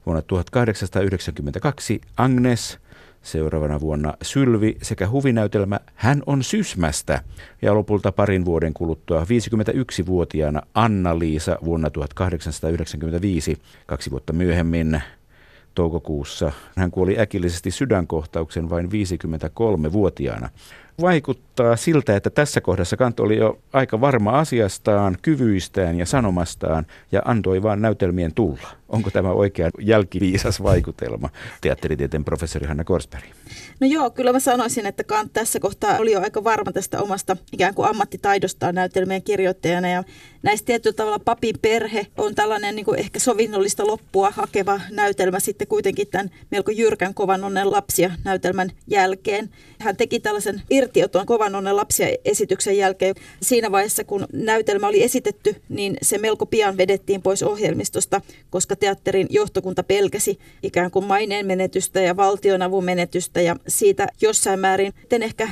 vuonna 0.07 0.23
1892 0.23 2.01
Agnes– 2.17 2.79
Seuraavana 3.23 3.81
vuonna. 3.81 4.15
Sylvi 4.23 4.77
sekä 4.83 5.09
huvinäytelmä 5.09 5.81
Hän 5.95 6.23
on 6.27 6.43
Sysmästä. 6.43 7.23
Ja 7.63 7.75
lopulta 7.75 8.13
parin 8.13 8.45
vuoden 8.45 8.75
kuluttua 8.75 9.25
51-vuotiaana 9.25 10.63
Anna-Liisa 10.75 11.59
vuonna 11.65 11.91
1895, 11.91 13.57
kaksi 13.87 14.11
vuotta 14.11 14.33
myöhemmin. 14.33 15.03
Toukokuussa. 15.75 16.53
Hän 16.77 16.91
kuoli 16.91 17.19
äkillisesti 17.19 17.71
sydänkohtauksen 17.71 18.71
vain 18.71 18.87
53-vuotiaana 18.87 20.49
vaikuttaa 21.01 21.77
siltä, 21.77 22.17
että 22.17 22.31
tässä 22.31 22.61
kohdassa 22.61 22.97
Kant 22.97 23.21
oli 23.21 23.37
jo 23.37 23.59
aika 23.73 24.01
varma 24.01 24.39
asiastaan, 24.39 25.17
kyvyistään 25.23 25.99
ja 25.99 26.07
sanomastaan 26.07 26.87
ja 27.13 27.23
antoi 27.25 27.63
vain 27.63 27.83
näytelmien 27.83 28.35
tulla. 28.35 28.69
Onko 28.89 29.11
tämä 29.11 29.31
oikea 29.33 29.71
jälkiviisas 29.81 30.63
vaikutelma, 30.63 31.29
teatteritieteen 31.61 32.25
professori 32.25 32.67
Hanna 32.67 32.85
Korsberg? 32.85 33.25
No 33.81 33.87
joo, 33.87 34.11
kyllä 34.11 34.33
mä 34.33 34.41
sanoisin, 34.41 34.87
että 34.87 35.05
Kant 35.05 35.33
tässä 35.33 35.61
kohtaa 35.61 35.99
oli 35.99 36.13
jo 36.13 36.21
aika 36.21 36.45
varma 36.45 36.73
tästä 36.73 37.03
omasta 37.03 37.37
ikään 37.53 37.75
kuin 37.75 37.89
ammattitaidostaan 37.89 38.75
näytelmien 38.75 39.23
kirjoittajana. 39.23 39.89
Ja 39.89 40.05
näistä 40.43 40.67
tietyllä 40.67 40.97
tavalla 40.97 41.19
papin 41.19 41.57
perhe 41.63 42.07
on 42.17 42.35
tällainen 42.35 42.77
niin 42.77 42.85
kuin 42.85 42.99
ehkä 42.99 43.19
sovinnollista 43.19 43.87
loppua 43.87 44.31
hakeva 44.31 44.81
näytelmä 44.91 45.41
sitten 45.41 45.69
kuitenkin 45.69 46.09
tämän 46.11 46.31
melko 46.51 46.71
jyrkän 46.71 47.15
kovan 47.15 47.45
onnen 47.45 47.71
lapsia 47.71 48.11
näytelmän 48.25 48.71
jälkeen. 48.87 49.51
Hän 49.79 49.97
teki 49.97 50.21
tällaisen 50.21 50.63
irtioton 50.91 51.27
kovan 51.27 51.55
onnen 51.55 51.77
lapsia 51.77 52.07
esityksen 52.25 52.77
jälkeen. 52.77 53.15
Siinä 53.43 53.73
vaiheessa, 53.73 54.05
kun 54.05 54.27
näytelmä 54.33 54.89
oli 54.89 55.03
esitetty, 55.03 55.57
niin 55.69 55.97
se 56.03 56.19
melko 56.19 56.47
pian 56.47 56.77
vedettiin 56.77 57.23
pois 57.23 57.43
ohjelmistosta, 57.43 58.21
koska 58.51 58.77
teatterin 58.77 59.27
johtokunta 59.31 59.83
pelkäsi 59.83 60.39
ikään 60.63 60.91
kuin 60.91 61.05
maineen 61.05 61.47
menetystä 61.47 62.01
ja 62.01 62.17
valtionavun 62.17 62.85
menetystä 62.85 63.41
ja 63.41 63.57
siitä 63.69 64.09
jossain 64.21 64.61
määrin 64.61 64.93
ehkä 65.23 65.49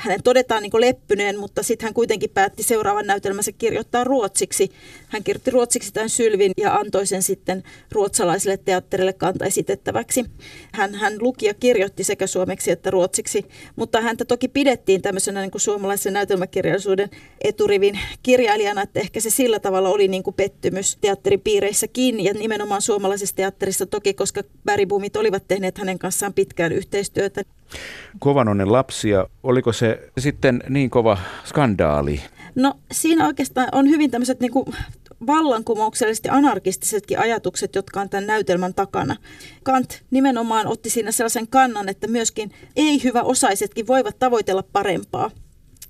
hänen 0.00 0.22
todetaan 0.22 0.62
niin 0.62 0.80
leppyneen, 0.80 1.38
mutta 1.38 1.62
sitten 1.62 1.86
hän 1.86 1.94
kuitenkin 1.94 2.30
päätti 2.30 2.62
seuraavan 2.62 3.06
näytelmänsä 3.06 3.52
kirjoittaa 3.52 4.04
ruotsiksi. 4.04 4.70
Hän 5.08 5.24
kirjoitti 5.24 5.50
ruotsiksi 5.50 5.92
tämän 5.92 6.08
Sylvin 6.08 6.52
ja 6.56 6.74
antoi 6.74 7.06
sen 7.06 7.22
sitten 7.22 7.62
ruotsalaiselle 7.92 8.56
teatterille 8.56 9.12
kanta 9.12 9.44
esitettäväksi. 9.44 10.24
Hän, 10.72 10.94
hän 10.94 11.16
luki 11.20 11.46
ja 11.46 11.54
kirjoitti 11.54 12.04
sekä 12.04 12.26
suomeksi 12.26 12.70
että 12.70 12.90
ruotsiksi, 12.90 13.44
mutta 13.76 14.00
häntä 14.00 14.24
toki 14.24 14.48
pidettiin 14.48 15.02
tämmöisenä 15.02 15.40
niin 15.40 15.50
kuin 15.50 15.60
suomalaisen 15.60 16.12
näytelmäkirjallisuuden 16.12 17.10
eturivin 17.44 17.98
kirjailijana, 18.22 18.82
että 18.82 19.00
ehkä 19.00 19.20
se 19.20 19.30
sillä 19.30 19.60
tavalla 19.60 19.88
oli 19.88 20.08
niin 20.08 20.22
kuin 20.22 20.34
pettymys 20.34 20.98
teatteripiireissäkin 21.00 22.24
ja 22.24 22.34
nimenomaan 22.34 22.82
suomalaisessa 22.82 23.36
teatterissa 23.36 23.86
toki, 23.86 24.14
koska 24.14 24.42
Bäribumit 24.64 25.16
olivat 25.16 25.48
tehneet 25.48 25.78
hänen 25.78 25.98
kanssaan 25.98 26.34
pitkään 26.34 26.72
yhteistyötä. 26.72 27.42
Kovanonnen 28.18 28.72
lapsia, 28.72 29.26
oliko 29.42 29.72
se 29.72 30.10
sitten 30.18 30.62
niin 30.68 30.90
kova 30.90 31.18
skandaali? 31.44 32.20
No 32.54 32.74
siinä 32.92 33.26
oikeastaan 33.26 33.68
on 33.72 33.88
hyvin 33.88 34.10
tämmöiset 34.10 34.40
niin 34.40 34.52
kuin 34.52 34.66
vallankumouksellisesti 35.26 36.28
anarkistisetkin 36.28 37.18
ajatukset, 37.18 37.74
jotka 37.74 38.00
on 38.00 38.08
tämän 38.08 38.26
näytelmän 38.26 38.74
takana. 38.74 39.16
Kant 39.62 40.02
nimenomaan 40.10 40.66
otti 40.66 40.90
siinä 40.90 41.12
sellaisen 41.12 41.48
kannan, 41.48 41.88
että 41.88 42.06
myöskin 42.06 42.52
ei-hyvä 42.76 43.22
osaisetkin 43.22 43.86
voivat 43.86 44.18
tavoitella 44.18 44.64
parempaa. 44.72 45.30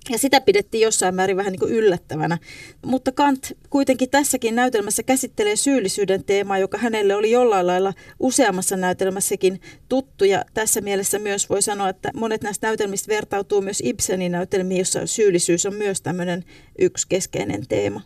Ja 0.09 0.17
sitä 0.17 0.41
pidettiin 0.41 0.81
jossain 0.81 1.15
määrin 1.15 1.37
vähän 1.37 1.51
niin 1.51 1.59
kuin 1.59 1.73
yllättävänä. 1.73 2.37
Mutta 2.85 3.11
Kant 3.11 3.51
kuitenkin 3.69 4.09
tässäkin 4.09 4.55
näytelmässä 4.55 5.03
käsittelee 5.03 5.55
syyllisyyden 5.55 6.23
teemaa, 6.23 6.57
joka 6.57 6.77
hänelle 6.77 7.15
oli 7.15 7.31
jollain 7.31 7.67
lailla 7.67 7.93
useammassa 8.19 8.77
näytelmässäkin 8.77 9.61
tuttu. 9.89 10.25
Ja 10.25 10.45
tässä 10.53 10.81
mielessä 10.81 11.19
myös 11.19 11.49
voi 11.49 11.61
sanoa, 11.61 11.89
että 11.89 12.11
monet 12.13 12.41
näistä 12.41 12.67
näytelmistä 12.67 13.07
vertautuu 13.13 13.61
myös 13.61 13.81
Ibsenin 13.85 14.31
näytelmiin, 14.31 14.79
jossa 14.79 15.07
syyllisyys 15.07 15.65
on 15.65 15.75
myös 15.75 16.01
tämmöinen 16.01 16.43
yksi 16.79 17.07
keskeinen 17.09 17.67
teema. 17.67 18.01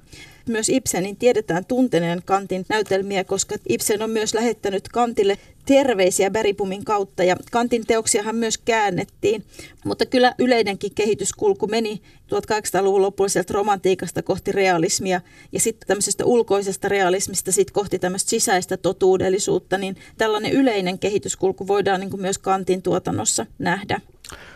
Myös 0.49 0.69
Ibsenin 0.69 1.17
tiedetään 1.17 1.65
tunteneen 1.65 2.21
Kantin 2.25 2.65
näytelmiä, 2.69 3.23
koska 3.23 3.55
Ibsen 3.69 4.01
on 4.01 4.09
myös 4.09 4.33
lähettänyt 4.33 4.87
Kantille 4.87 5.37
terveisiä 5.65 6.31
Bäripumin 6.31 6.85
kautta 6.85 7.23
ja 7.23 7.35
Kantin 7.51 7.85
teoksiahan 7.87 8.35
myös 8.35 8.57
käännettiin. 8.57 9.43
Mutta 9.85 10.05
kyllä 10.05 10.35
yleinenkin 10.39 10.95
kehityskulku 10.95 11.67
meni 11.67 12.01
1800-luvun 12.31 13.01
lopulla 13.01 13.29
sieltä 13.29 13.53
romantiikasta 13.53 14.23
kohti 14.23 14.51
realismia 14.51 15.21
ja 15.51 15.59
sitten 15.59 15.87
tämmöisestä 15.87 16.25
ulkoisesta 16.25 16.89
realismista 16.89 17.51
sitten 17.51 17.73
kohti 17.73 17.99
tämmöistä 17.99 18.29
sisäistä 18.29 18.77
totuudellisuutta, 18.77 19.77
niin 19.77 19.95
tällainen 20.17 20.51
yleinen 20.51 20.99
kehityskulku 20.99 21.67
voidaan 21.67 21.99
niin 21.99 22.09
kuin 22.09 22.21
myös 22.21 22.37
Kantin 22.37 22.81
tuotannossa 22.81 23.45
nähdä. 23.59 24.01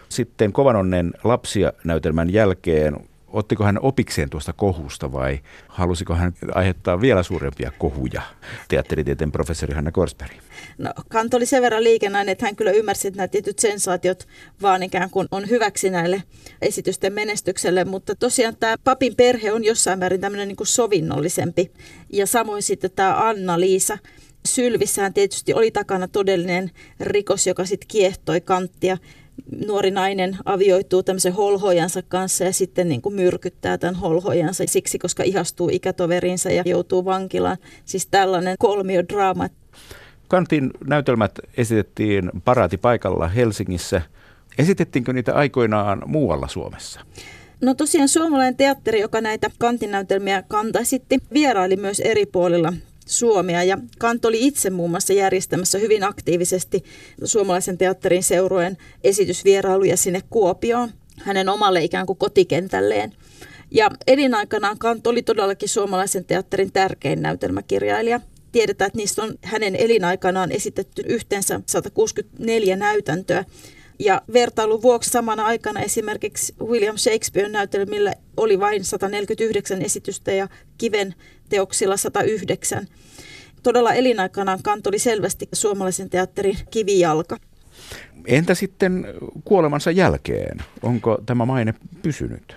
Sitten 0.09 0.53
Kovanonnen 0.53 1.13
lapsia 1.23 1.73
näytelmän 1.83 2.33
jälkeen 2.33 2.97
ottiko 3.33 3.63
hän 3.63 3.79
opikseen 3.81 4.29
tuosta 4.29 4.53
kohusta 4.53 5.11
vai 5.11 5.39
halusiko 5.67 6.15
hän 6.15 6.33
aiheuttaa 6.55 7.01
vielä 7.01 7.23
suurempia 7.23 7.71
kohuja, 7.77 8.21
teatteritieteen 8.67 9.31
professori 9.31 9.73
Hanna 9.73 9.91
Korsberg? 9.91 10.31
No, 10.77 10.93
Kant 11.09 11.33
oli 11.33 11.45
sen 11.45 11.61
verran 11.61 11.83
liikennäinen, 11.83 12.31
että 12.31 12.45
hän 12.45 12.55
kyllä 12.55 12.71
ymmärsi, 12.71 13.07
että 13.07 13.17
nämä 13.17 13.27
tietyt 13.27 13.59
sensaatiot 13.59 14.27
vaan 14.61 14.83
ikään 14.83 15.09
kuin 15.09 15.27
on 15.31 15.49
hyväksi 15.49 15.89
näille 15.89 16.23
esitysten 16.61 17.13
menestykselle, 17.13 17.85
mutta 17.85 18.15
tosiaan 18.15 18.55
tämä 18.59 18.75
papin 18.83 19.15
perhe 19.15 19.51
on 19.51 19.63
jossain 19.63 19.99
määrin 19.99 20.21
tämmöinen 20.21 20.47
niin 20.47 20.55
kuin 20.55 20.67
sovinnollisempi. 20.67 21.71
Ja 22.13 22.27
samoin 22.27 22.63
sitten 22.63 22.91
tämä 22.91 23.27
Anna-Liisa, 23.27 23.97
Sylvissähän 24.45 25.13
tietysti 25.13 25.53
oli 25.53 25.71
takana 25.71 26.07
todellinen 26.07 26.71
rikos, 26.99 27.47
joka 27.47 27.65
sitten 27.65 27.87
kiehtoi 27.87 28.41
kanttia 28.41 28.97
nuori 29.67 29.91
nainen 29.91 30.37
avioituu 30.45 31.03
tämmöisen 31.03 31.33
holhojansa 31.33 32.01
kanssa 32.01 32.43
ja 32.43 32.53
sitten 32.53 32.89
niin 32.89 33.01
kuin 33.01 33.15
myrkyttää 33.15 33.77
tämän 33.77 33.95
holhojansa 33.95 34.63
siksi, 34.67 34.99
koska 34.99 35.23
ihastuu 35.23 35.69
ikätoverinsa 35.71 36.49
ja 36.49 36.63
joutuu 36.65 37.05
vankilaan. 37.05 37.57
Siis 37.85 38.07
tällainen 38.07 38.55
kolmiodraama. 38.59 39.49
Kantin 40.27 40.71
näytelmät 40.87 41.31
esitettiin 41.57 42.31
paraatipaikalla 42.45 43.27
Helsingissä. 43.27 44.01
Esitettiinkö 44.57 45.13
niitä 45.13 45.33
aikoinaan 45.33 46.01
muualla 46.05 46.47
Suomessa? 46.47 47.01
No 47.61 47.73
tosiaan 47.73 48.07
suomalainen 48.07 48.55
teatteri, 48.55 48.99
joka 48.99 49.21
näitä 49.21 49.49
kantinäytelmiä 49.57 50.43
kantaisitti, 50.47 51.17
vieraili 51.33 51.75
myös 51.75 51.99
eri 51.99 52.25
puolilla 52.25 52.73
Suomea 53.09 53.63
ja 53.63 53.77
Kant 53.99 54.25
oli 54.25 54.47
itse 54.47 54.69
muun 54.69 54.89
muassa 54.89 55.13
järjestämässä 55.13 55.77
hyvin 55.77 56.03
aktiivisesti 56.03 56.83
suomalaisen 57.23 57.77
teatterin 57.77 58.23
seurojen 58.23 58.77
esitysvierailuja 59.03 59.97
sinne 59.97 60.21
Kuopioon 60.29 60.89
hänen 61.21 61.49
omalle 61.49 61.83
ikään 61.83 62.05
kuin 62.05 62.17
kotikentälleen. 62.17 63.13
Ja 63.71 63.91
elinaikanaan 64.07 64.77
Kant 64.77 65.07
oli 65.07 65.21
todellakin 65.21 65.69
suomalaisen 65.69 66.25
teatterin 66.25 66.71
tärkein 66.71 67.21
näytelmäkirjailija. 67.21 68.21
Tiedetään, 68.51 68.87
että 68.87 68.97
niistä 68.97 69.23
on 69.23 69.33
hänen 69.43 69.75
elinaikanaan 69.75 70.51
esitetty 70.51 71.03
yhteensä 71.07 71.61
164 71.65 72.75
näytäntöä. 72.75 73.45
Ja 73.99 74.21
vertailun 74.33 74.81
vuoksi 74.81 75.09
samana 75.09 75.45
aikana 75.45 75.81
esimerkiksi 75.81 76.55
William 76.61 76.97
Shakespearen 76.97 77.51
näytelmillä 77.51 78.13
oli 78.37 78.59
vain 78.59 78.85
149 78.85 79.81
esitystä 79.81 80.31
ja 80.31 80.47
Kiven 80.77 81.15
teoksilla 81.49 81.97
109. 81.97 82.87
Todella 83.63 83.93
elinaikanaan 83.93 84.59
Kant 84.63 84.87
oli 84.87 84.99
selvästi 84.99 85.49
suomalaisen 85.53 86.09
teatterin 86.09 86.57
kivijalka. 86.71 87.37
Entä 88.27 88.55
sitten 88.55 89.05
kuolemansa 89.43 89.91
jälkeen? 89.91 90.57
Onko 90.83 91.17
tämä 91.25 91.45
maine 91.45 91.73
pysynyt? 92.01 92.55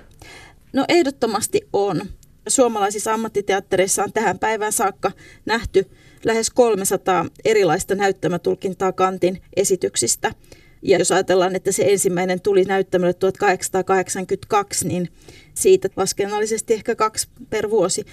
No 0.72 0.84
ehdottomasti 0.88 1.60
on. 1.72 2.00
Suomalaisissa 2.48 3.14
ammattiteattereissa 3.14 4.04
on 4.04 4.12
tähän 4.12 4.38
päivään 4.38 4.72
saakka 4.72 5.10
nähty 5.44 5.90
lähes 6.24 6.50
300 6.50 7.26
erilaista 7.44 7.94
näyttämätulkintaa 7.94 8.92
Kantin 8.92 9.42
esityksistä. 9.56 10.32
Ja 10.82 10.98
jos 10.98 11.12
ajatellaan, 11.12 11.56
että 11.56 11.72
se 11.72 11.84
ensimmäinen 11.88 12.40
tuli 12.40 12.64
näyttämölle 12.64 13.12
1882, 13.12 14.88
niin 14.88 15.08
siitä 15.54 15.88
laskennallisesti 15.96 16.74
ehkä 16.74 16.94
kaksi 16.94 17.28
per 17.50 17.70
vuosi. 17.70 18.04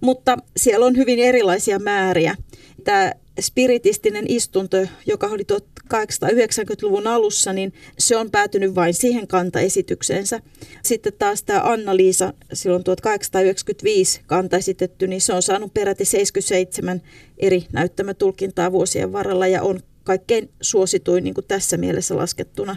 Mutta 0.00 0.36
siellä 0.56 0.86
on 0.86 0.96
hyvin 0.96 1.18
erilaisia 1.18 1.78
määriä. 1.78 2.36
Tämä 2.84 3.12
spiritistinen 3.40 4.24
istunto, 4.28 4.76
joka 5.06 5.26
oli 5.26 5.42
1890-luvun 5.52 7.06
alussa, 7.06 7.52
niin 7.52 7.72
se 7.98 8.16
on 8.16 8.30
päätynyt 8.30 8.74
vain 8.74 8.94
siihen 8.94 9.26
kantaesitykseensä. 9.26 10.40
Sitten 10.82 11.12
taas 11.18 11.42
tämä 11.42 11.60
Anna-Liisa 11.60 12.34
silloin 12.52 12.84
1895 12.84 14.20
kanta 14.26 14.56
esitetty, 14.56 15.06
niin 15.06 15.20
se 15.20 15.32
on 15.32 15.42
saanut 15.42 15.74
peräti 15.74 16.04
77 16.04 17.02
eri 17.38 17.66
näyttämätulkintaa 17.72 18.72
vuosien 18.72 19.12
varrella 19.12 19.46
ja 19.46 19.62
on 19.62 19.80
kaikkein 20.04 20.50
suosituin 20.60 21.24
niin 21.24 21.34
kuin 21.34 21.46
tässä 21.48 21.76
mielessä 21.76 22.16
laskettuna. 22.16 22.76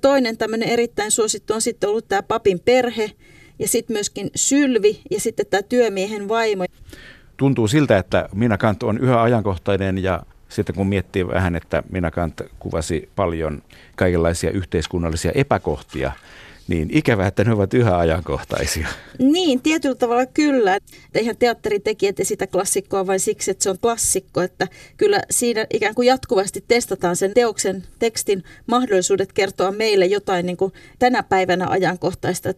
Toinen 0.00 0.36
tämmöinen 0.36 0.68
erittäin 0.68 1.10
suosittu 1.10 1.54
on 1.54 1.62
sitten 1.62 1.90
ollut 1.90 2.08
tämä 2.08 2.22
papin 2.22 2.60
perhe 2.60 3.10
ja 3.58 3.68
sitten 3.68 3.94
myöskin 3.94 4.30
sylvi 4.34 5.00
ja 5.10 5.20
sitten 5.20 5.46
tämä 5.46 5.62
työmiehen 5.62 6.28
vaimo 6.28 6.64
tuntuu 7.36 7.68
siltä, 7.68 7.98
että 7.98 8.28
Minna 8.34 8.58
Kant 8.58 8.82
on 8.82 8.98
yhä 8.98 9.22
ajankohtainen 9.22 10.02
ja 10.02 10.22
sitten 10.48 10.74
kun 10.74 10.86
miettii 10.86 11.28
vähän, 11.28 11.56
että 11.56 11.82
Minna 11.90 12.10
Kant 12.10 12.40
kuvasi 12.58 13.08
paljon 13.16 13.62
kaikenlaisia 13.96 14.50
yhteiskunnallisia 14.50 15.32
epäkohtia– 15.34 16.12
niin 16.68 16.88
ikävää, 16.92 17.28
että 17.28 17.44
ne 17.44 17.52
ovat 17.52 17.74
yhä 17.74 17.98
ajankohtaisia. 17.98 18.88
Niin, 19.18 19.62
tietyllä 19.62 19.94
tavalla 19.94 20.26
kyllä. 20.26 20.78
Eihän 21.14 21.36
teatteritekijät 21.36 22.20
esitä 22.20 22.46
klassikkoa 22.46 23.06
vain 23.06 23.20
siksi, 23.20 23.50
että 23.50 23.62
se 23.62 23.70
on 23.70 23.78
klassikko. 23.78 24.42
Että 24.42 24.68
kyllä 24.96 25.22
siinä 25.30 25.66
ikään 25.70 25.94
kuin 25.94 26.06
jatkuvasti 26.06 26.64
testataan 26.68 27.16
sen 27.16 27.34
teoksen 27.34 27.84
tekstin 27.98 28.44
mahdollisuudet 28.66 29.32
kertoa 29.32 29.72
meille 29.72 30.06
jotain 30.06 30.46
niin 30.46 30.56
kuin 30.56 30.72
tänä 30.98 31.22
päivänä 31.22 31.66
ajankohtaista. 31.68 32.54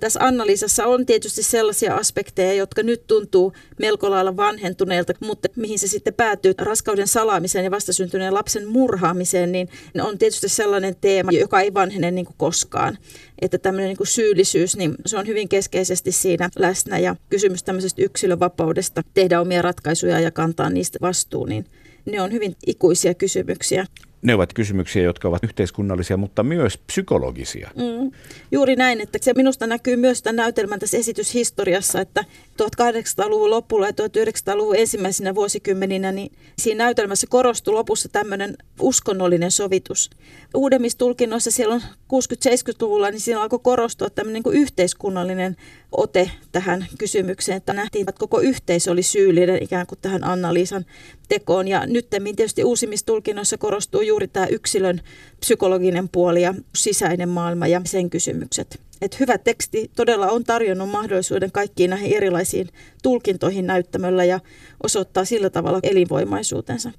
Tässä 0.00 0.20
Anna-Liisassa 0.22 0.86
on 0.86 1.06
tietysti 1.06 1.42
sellaisia 1.42 1.94
aspekteja, 1.94 2.54
jotka 2.54 2.82
nyt 2.82 3.06
tuntuu 3.06 3.52
melko 3.78 4.10
lailla 4.10 4.36
vanhentuneilta, 4.36 5.12
mutta 5.20 5.48
mihin 5.56 5.78
se 5.78 5.88
sitten 5.88 6.14
päätyy 6.14 6.54
raskauden 6.58 7.08
salaamiseen 7.08 7.64
ja 7.64 7.70
vastasyntyneen 7.70 8.34
lapsen 8.34 8.68
murhaamiseen, 8.68 9.52
niin 9.52 9.68
on 10.02 10.18
tietysti 10.18 10.48
sellainen 10.48 10.96
teema, 11.00 11.30
joka 11.32 11.60
ei 11.60 11.74
vanhene 11.74 12.10
niin 12.10 12.26
kuin 12.26 12.36
koskaan 12.38 12.98
että 13.42 13.58
tämmöinen 13.58 13.88
niin 13.88 13.96
kuin 13.96 14.06
syyllisyys, 14.06 14.76
niin 14.76 14.94
se 15.06 15.18
on 15.18 15.26
hyvin 15.26 15.48
keskeisesti 15.48 16.12
siinä 16.12 16.50
läsnä 16.56 16.98
ja 16.98 17.16
kysymys 17.30 17.62
tämmöisestä 17.62 18.02
yksilövapaudesta 18.02 19.02
tehdä 19.14 19.40
omia 19.40 19.62
ratkaisuja 19.62 20.20
ja 20.20 20.30
kantaa 20.30 20.70
niistä 20.70 20.98
vastuun, 21.02 21.48
niin 21.48 21.64
ne 22.04 22.20
on 22.20 22.32
hyvin 22.32 22.56
ikuisia 22.66 23.14
kysymyksiä. 23.14 23.86
Ne 24.22 24.34
ovat 24.34 24.52
kysymyksiä, 24.52 25.02
jotka 25.02 25.28
ovat 25.28 25.44
yhteiskunnallisia, 25.44 26.16
mutta 26.16 26.42
myös 26.42 26.78
psykologisia. 26.78 27.70
Mm, 27.76 28.10
juuri 28.52 28.76
näin, 28.76 29.00
että 29.00 29.18
se 29.22 29.32
minusta 29.34 29.66
näkyy 29.66 29.96
myös 29.96 30.22
tämän 30.22 30.36
näytelmän 30.36 30.80
tässä 30.80 30.96
esityshistoriassa, 30.96 32.00
että 32.00 32.24
1800-luvun 32.62 33.50
lopulla 33.50 33.86
ja 33.86 33.92
1900-luvun 33.92 34.76
ensimmäisenä 34.76 35.34
vuosikymmeninä, 35.34 36.12
niin 36.12 36.32
siinä 36.58 36.84
näytelmässä 36.84 37.26
korostui 37.30 37.74
lopussa 37.74 38.08
tämmöinen 38.08 38.56
uskonnollinen 38.80 39.50
sovitus. 39.50 40.10
Uudemmissa 40.54 40.98
tulkinnoissa 40.98 41.50
siellä 41.50 41.74
on 41.74 41.82
60-70-luvulla, 42.12 43.10
niin 43.10 43.20
siinä 43.20 43.40
alkoi 43.40 43.58
korostua 43.62 44.10
tämmöinen 44.10 44.34
niin 44.34 44.42
kuin 44.42 44.56
yhteiskunnallinen 44.56 45.56
ote 45.92 46.30
tähän 46.52 46.86
kysymykseen, 46.98 47.56
että 47.56 47.72
nähtiin, 47.72 48.08
että 48.08 48.18
koko 48.18 48.40
yhteisö 48.40 48.90
oli 48.90 49.02
syyllinen 49.02 49.62
ikään 49.62 49.86
kuin 49.86 49.98
tähän 50.02 50.24
Anna-Liisan 50.24 50.84
tekoon. 51.28 51.68
Ja 51.68 51.86
nyt 51.86 52.10
tietysti 52.10 52.64
uusimmissa 52.64 53.06
tulkinnoissa 53.06 53.58
korostuu 53.58 54.00
juuri 54.00 54.28
tämä 54.28 54.46
yksilön 54.46 55.00
psykologinen 55.40 56.08
puoli 56.08 56.42
ja 56.42 56.54
sisäinen 56.76 57.28
maailma 57.28 57.66
ja 57.66 57.80
sen 57.84 58.10
kysymykset. 58.10 58.80
Että 59.02 59.16
hyvä 59.20 59.38
teksti 59.38 59.90
todella 59.96 60.30
on 60.30 60.44
tarjonnut 60.44 60.90
mahdollisuuden 60.90 61.52
kaikkiin 61.52 61.90
näihin 61.90 62.16
erilaisiin 62.16 62.68
tulkintoihin 63.02 63.66
näyttämöllä 63.66 64.24
ja 64.24 64.40
osoittaa 64.82 65.24
sillä 65.24 65.50
tavalla 65.50 65.80
elinvoimaisuutensa. 65.82 66.90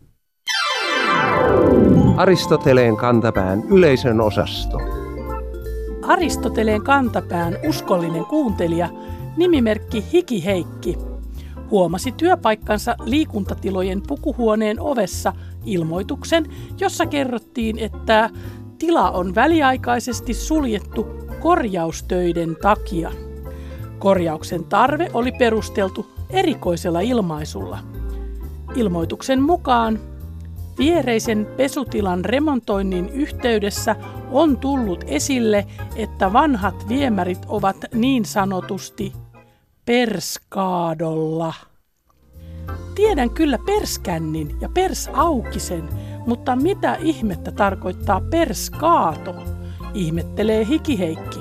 Aristoteleen 2.18 2.98
kantapään 2.98 3.64
yleisön 3.70 4.22
osasto. 4.22 4.93
Aristoteleen 6.08 6.84
kantapään 6.84 7.58
uskollinen 7.68 8.26
kuuntelija, 8.26 8.90
nimimerkki 9.38 10.06
Hiki 10.14 10.46
Heikki, 10.46 10.98
huomasi 11.72 12.12
työpaikkansa 12.12 12.96
liikuntatilojen 13.06 14.02
pukuhuoneen 14.08 14.80
ovessa 14.80 15.34
ilmoituksen, 15.66 16.46
jossa 16.80 17.06
kerrottiin, 17.06 17.80
että 17.80 18.30
tila 18.78 19.12
on 19.12 19.36
väliaikaisesti 19.36 20.34
suljettu 20.34 21.08
korjaustöiden 21.40 22.58
takia. 22.62 23.12
Korjauksen 24.00 24.64
tarve 24.64 25.10
oli 25.14 25.32
perusteltu 25.32 26.06
erikoisella 26.30 27.00
ilmaisulla. 27.00 27.80
Ilmoituksen 28.76 29.42
mukaan 29.42 30.00
Viereisen 30.78 31.48
pesutilan 31.58 32.26
remontoinnin 32.26 33.10
yhteydessä 33.10 33.96
on 34.32 34.58
tullut 34.58 35.04
esille, 35.08 35.68
että 35.96 36.34
vanhat 36.34 36.90
viemärit 36.90 37.46
ovat 37.48 37.78
niin 37.94 38.26
sanotusti 38.26 39.14
perskaadolla. 39.86 41.54
Tiedän 42.96 43.30
kyllä 43.30 43.58
perskännin 43.66 44.58
ja 44.62 44.70
persaukisen, 44.74 45.90
mutta 46.28 46.56
mitä 46.56 46.96
ihmettä 46.96 47.52
tarkoittaa 47.52 48.22
perskaato? 48.30 49.36
Ihmettelee 49.94 50.66
hikiheikki. 50.66 51.40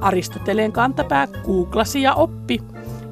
Aristoteleen 0.00 0.72
kantapää 0.72 1.26
googlasi 1.26 2.02
ja 2.02 2.14
oppi, 2.14 2.62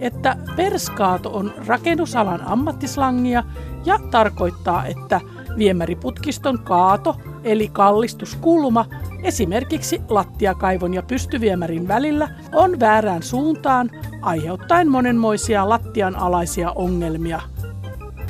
että 0.01 0.37
perskaato 0.57 1.31
on 1.37 1.53
rakennusalan 1.67 2.47
ammattislangia 2.47 3.45
ja 3.85 3.99
tarkoittaa, 4.11 4.87
että 4.87 5.21
viemäriputkiston 5.59 6.59
kaato 6.59 7.17
eli 7.45 7.69
kallistuskulma 7.69 8.87
esimerkiksi 9.23 10.01
lattiakaivon 10.09 10.95
ja 10.95 11.03
pystyviemärin 11.03 11.89
välillä 11.89 12.29
on 12.55 12.81
väärään 12.81 13.23
suuntaan 13.23 13.91
aiheuttaen 14.23 14.91
monenmoisia 14.91 15.69
lattian 15.69 16.17
alaisia 16.17 16.71
ongelmia. 16.71 17.41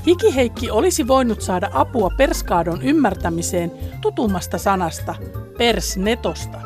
Hikiheikki 0.07 0.71
olisi 0.71 1.09
voinut 1.09 1.41
saada 1.41 1.71
apua 1.73 2.11
perskaadon 2.17 2.83
ymmärtämiseen 2.83 3.73
tutummasta 4.01 4.59
sanasta, 4.59 5.15
persnetosta. 5.59 6.59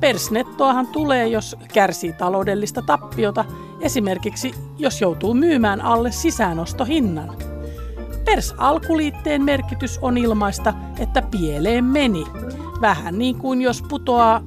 Persnettoahan 0.00 0.86
tulee, 0.86 1.26
jos 1.26 1.56
kärsii 1.74 2.12
taloudellista 2.12 2.82
tappiota, 2.82 3.44
esimerkiksi 3.80 4.54
jos 4.78 5.00
joutuu 5.00 5.34
myymään 5.34 5.80
alle 5.80 6.12
sisäänostohinnan. 6.12 7.47
Pers-alkuliitteen 8.24 9.42
merkitys 9.42 9.98
on 10.02 10.18
ilmaista, 10.18 10.74
että 10.98 11.22
pieleen 11.22 11.84
meni. 11.84 12.24
Vähän 12.80 13.18
niin 13.18 13.36
kuin 13.36 13.62
jos 13.62 13.82
putoaa 13.82 14.42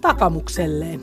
takamukselleen. 0.00 1.00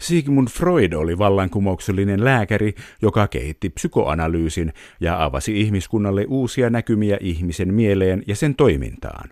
Sigmund 0.00 0.48
Freud 0.48 0.92
oli 0.92 1.18
vallankumouksellinen 1.18 2.24
lääkäri, 2.24 2.74
joka 3.02 3.28
kehitti 3.28 3.70
psykoanalyysin 3.70 4.72
ja 5.00 5.24
avasi 5.24 5.60
ihmiskunnalle 5.60 6.24
uusia 6.28 6.70
näkymiä 6.70 7.18
ihmisen 7.20 7.74
mieleen 7.74 8.22
ja 8.26 8.36
sen 8.36 8.54
toimintaan. 8.54 9.30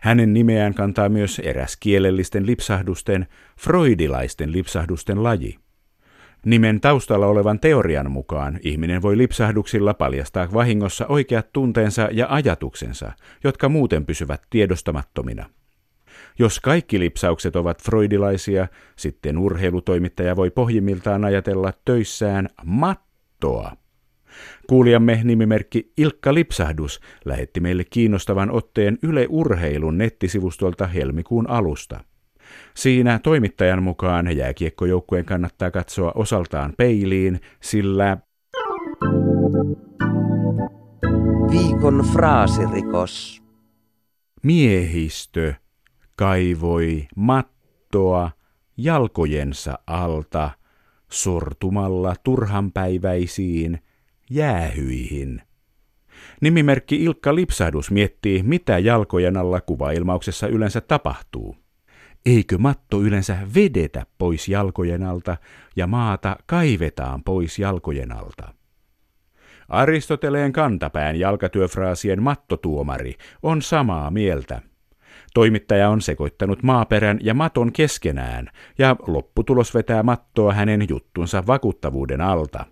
Hänen 0.00 0.32
nimeään 0.32 0.74
kantaa 0.74 1.08
myös 1.08 1.38
eräs 1.38 1.76
kielellisten 1.76 2.46
lipsahdusten, 2.46 3.26
freudilaisten 3.60 4.52
lipsahdusten 4.52 5.22
laji. 5.22 5.58
Nimen 6.46 6.80
taustalla 6.80 7.26
olevan 7.26 7.60
teorian 7.60 8.10
mukaan 8.10 8.58
ihminen 8.62 9.02
voi 9.02 9.18
lipsahduksilla 9.18 9.94
paljastaa 9.94 10.48
vahingossa 10.52 11.06
oikeat 11.06 11.52
tunteensa 11.52 12.08
ja 12.12 12.26
ajatuksensa, 12.30 13.12
jotka 13.44 13.68
muuten 13.68 14.06
pysyvät 14.06 14.42
tiedostamattomina. 14.50 15.50
Jos 16.38 16.60
kaikki 16.60 16.98
lipsaukset 16.98 17.56
ovat 17.56 17.82
freudilaisia, 17.82 18.68
sitten 18.96 19.38
urheilutoimittaja 19.38 20.36
voi 20.36 20.50
pohjimmiltaan 20.50 21.24
ajatella 21.24 21.72
töissään 21.84 22.48
mattoa. 22.64 23.72
Kuulijamme 24.66 25.20
nimimerkki 25.24 25.92
Ilkka 25.96 26.34
Lipsahdus 26.34 27.00
lähetti 27.24 27.60
meille 27.60 27.84
kiinnostavan 27.84 28.50
otteen 28.50 28.98
Yle 29.02 29.26
Urheilun 29.28 29.98
nettisivustolta 29.98 30.86
helmikuun 30.86 31.50
alusta. 31.50 32.04
Siinä 32.74 33.20
toimittajan 33.22 33.82
mukaan 33.82 34.36
jääkiekkojoukkueen 34.36 35.24
kannattaa 35.24 35.70
katsoa 35.70 36.12
osaltaan 36.14 36.74
peiliin, 36.78 37.40
sillä... 37.60 38.16
Viikon 41.50 42.04
fraasirikos. 42.12 43.42
Miehistö 44.42 45.54
kaivoi 46.16 47.06
mattoa 47.16 48.30
jalkojensa 48.76 49.78
alta 49.86 50.50
sortumalla 51.10 52.14
turhanpäiväisiin 52.24 53.78
jäähyihin. 54.30 55.42
Nimimerkki 56.40 57.04
Ilkka 57.04 57.34
Lipsahdus 57.34 57.90
miettii, 57.90 58.42
mitä 58.42 58.78
jalkojen 58.78 59.36
alla 59.36 59.60
kuvailmauksessa 59.60 60.46
yleensä 60.46 60.80
tapahtuu. 60.80 61.56
Eikö 62.26 62.58
matto 62.58 63.02
yleensä 63.02 63.38
vedetä 63.54 64.06
pois 64.18 64.48
jalkojen 64.48 65.02
alta 65.02 65.36
ja 65.76 65.86
maata 65.86 66.36
kaivetaan 66.46 67.22
pois 67.24 67.58
jalkojen 67.58 68.12
alta? 68.12 68.54
Aristoteleen 69.68 70.52
kantapään 70.52 71.16
jalkatyöfraasien 71.16 72.22
mattotuomari 72.22 73.14
on 73.42 73.62
samaa 73.62 74.10
mieltä. 74.10 74.62
Toimittaja 75.34 75.88
on 75.88 76.00
sekoittanut 76.00 76.62
maaperän 76.62 77.18
ja 77.22 77.34
maton 77.34 77.72
keskenään, 77.72 78.50
ja 78.78 78.96
lopputulos 79.06 79.74
vetää 79.74 80.02
mattoa 80.02 80.52
hänen 80.52 80.86
juttunsa 80.88 81.46
vakuuttavuuden 81.46 82.20
alta. 82.20 82.64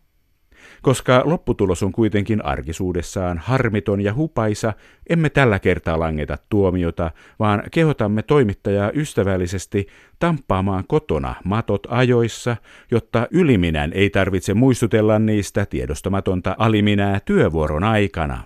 Koska 0.83 1.23
lopputulos 1.25 1.83
on 1.83 1.93
kuitenkin 1.93 2.45
arkisuudessaan 2.45 3.39
harmiton 3.39 4.01
ja 4.01 4.15
hupaisa, 4.15 4.73
emme 5.09 5.31
tällä 5.31 5.59
kertaa 5.59 5.99
langeta 5.99 6.39
tuomiota, 6.49 7.11
vaan 7.39 7.63
kehotamme 7.71 8.23
toimittajaa 8.23 8.91
ystävällisesti 8.95 9.87
tamppaamaan 10.19 10.85
kotona 10.89 11.35
matot 11.45 11.87
ajoissa, 11.91 12.57
jotta 12.91 13.29
yliminän 13.31 13.93
ei 13.93 14.11
tarvitse 14.11 14.55
muistutella 14.55 15.19
niistä 15.19 15.67
tiedostamatonta 15.67 16.57
aliminää 16.59 17.21
työvuoron 17.25 17.85
aikana. 17.85 18.45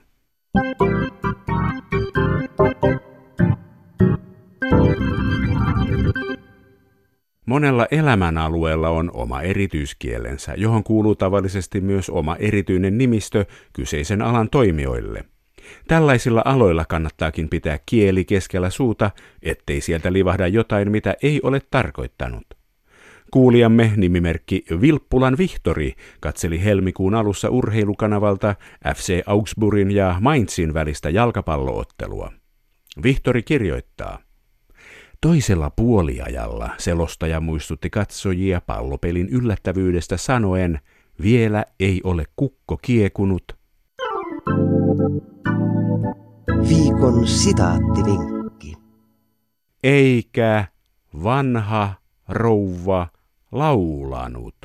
Monella 7.46 7.86
elämänalueella 7.90 8.88
on 8.88 9.10
oma 9.14 9.42
erityiskielensä, 9.42 10.54
johon 10.56 10.84
kuuluu 10.84 11.14
tavallisesti 11.14 11.80
myös 11.80 12.10
oma 12.10 12.36
erityinen 12.36 12.98
nimistö 12.98 13.44
kyseisen 13.72 14.22
alan 14.22 14.50
toimijoille. 14.50 15.24
Tällaisilla 15.88 16.42
aloilla 16.44 16.84
kannattaakin 16.84 17.48
pitää 17.48 17.78
kieli 17.86 18.24
keskellä 18.24 18.70
suuta, 18.70 19.10
ettei 19.42 19.80
sieltä 19.80 20.12
livahda 20.12 20.46
jotain, 20.46 20.90
mitä 20.90 21.14
ei 21.22 21.40
ole 21.42 21.60
tarkoittanut. 21.70 22.46
Kuulijamme 23.30 23.92
nimimerkki 23.96 24.64
Vilppulan 24.80 25.38
Vihtori 25.38 25.92
katseli 26.20 26.64
helmikuun 26.64 27.14
alussa 27.14 27.50
urheilukanavalta 27.50 28.54
FC 28.96 29.22
Augsburgin 29.26 29.90
ja 29.90 30.16
Mainzin 30.20 30.74
välistä 30.74 31.10
jalkapalloottelua. 31.10 32.32
Vihtori 33.02 33.42
kirjoittaa. 33.42 34.25
Toisella 35.26 35.70
puoliajalla 35.70 36.70
selostaja 36.78 37.40
muistutti 37.40 37.90
katsojia 37.90 38.60
pallopelin 38.60 39.28
yllättävyydestä 39.28 40.16
sanoen, 40.16 40.80
vielä 41.22 41.64
ei 41.80 42.00
ole 42.04 42.24
kukko 42.36 42.76
kiekunut. 42.76 43.44
Viikon 46.68 47.26
sitaattivinkki. 47.26 48.74
Eikä 49.82 50.64
vanha 51.24 51.94
rouva 52.28 53.08
laulanut. 53.52 54.56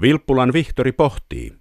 Vilppulan 0.00 0.52
Vihtori 0.52 0.92
pohtii. 0.92 1.52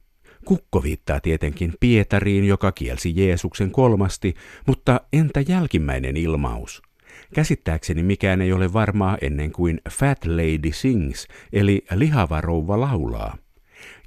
Kukko 0.45 0.83
viittaa 0.83 1.19
tietenkin 1.19 1.73
Pietariin, 1.79 2.45
joka 2.45 2.71
kielsi 2.71 3.13
Jeesuksen 3.15 3.71
kolmasti, 3.71 4.33
mutta 4.67 5.01
entä 5.13 5.43
jälkimmäinen 5.47 6.17
ilmaus? 6.17 6.88
Käsittääkseni 7.33 8.03
mikään 8.03 8.41
ei 8.41 8.53
ole 8.53 8.73
varmaa 8.73 9.17
ennen 9.21 9.51
kuin 9.51 9.81
Fat 9.91 10.25
Lady 10.25 10.71
Sings, 10.71 11.27
eli 11.53 11.85
lihava 11.95 12.41
rouva 12.41 12.79
laulaa. 12.79 13.37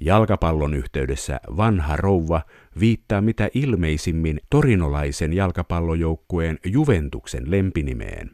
Jalkapallon 0.01 0.73
yhteydessä 0.73 1.39
vanha 1.57 1.95
rouva 1.95 2.41
viittaa 2.79 3.21
mitä 3.21 3.49
ilmeisimmin 3.53 4.39
torinolaisen 4.49 5.33
jalkapallojoukkueen 5.33 6.59
Juventuksen 6.65 7.51
lempinimeen. 7.51 8.31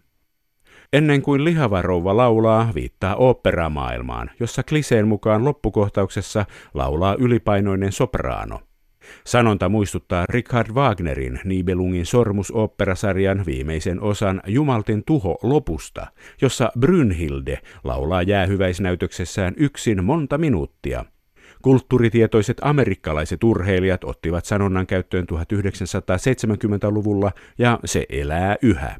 Ennen 0.93 1.21
kuin 1.21 1.43
lihava 1.43 1.81
rouva 1.81 2.17
laulaa, 2.17 2.71
viittaa 2.75 3.15
oopperamaailmaan, 3.15 4.31
jossa 4.39 4.63
kliseen 4.63 5.07
mukaan 5.07 5.45
loppukohtauksessa 5.45 6.45
laulaa 6.73 7.15
ylipainoinen 7.19 7.91
sopraano. 7.91 8.59
Sanonta 9.25 9.69
muistuttaa 9.69 10.25
Richard 10.29 10.71
Wagnerin 10.71 11.39
Nibelungin 11.43 12.05
sormusoopperasarjan 12.05 13.43
viimeisen 13.45 14.01
osan 14.01 14.41
Jumalten 14.47 15.03
tuho 15.05 15.37
lopusta, 15.43 16.07
jossa 16.41 16.71
Brynhilde 16.79 17.59
laulaa 17.83 18.21
jäähyväisnäytöksessään 18.21 19.53
yksin 19.57 20.03
monta 20.03 20.37
minuuttia. 20.37 21.05
Kulttuuritietoiset 21.61 22.57
amerikkalaiset 22.61 23.43
urheilijat 23.43 24.03
ottivat 24.03 24.45
sanonnan 24.45 24.87
käyttöön 24.87 25.25
1970-luvulla 25.33 27.31
ja 27.57 27.79
se 27.85 28.05
elää 28.09 28.55
yhä. 28.61 28.95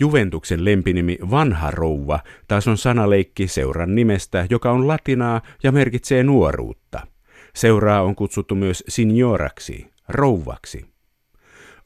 Juventuksen 0.00 0.64
lempinimi 0.64 1.18
Vanha 1.30 1.70
rouva 1.70 2.20
taas 2.48 2.68
on 2.68 2.78
sanaleikki 2.78 3.48
seuran 3.48 3.94
nimestä, 3.94 4.46
joka 4.50 4.70
on 4.70 4.88
latinaa 4.88 5.40
ja 5.62 5.72
merkitsee 5.72 6.22
nuoruutta. 6.22 7.06
Seuraa 7.54 8.02
on 8.02 8.14
kutsuttu 8.14 8.54
myös 8.54 8.84
signoraksi, 8.88 9.86
rouvaksi. 10.08 10.86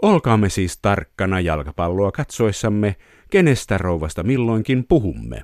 Olkaamme 0.03 0.49
siis 0.49 0.79
tarkkana 0.83 1.41
jalkapalloa 1.41 2.13
katsoessamme, 2.13 2.97
kenestä 3.31 3.79
rouvasta 3.79 4.23
milloinkin 4.23 4.85
puhumme. 4.89 5.43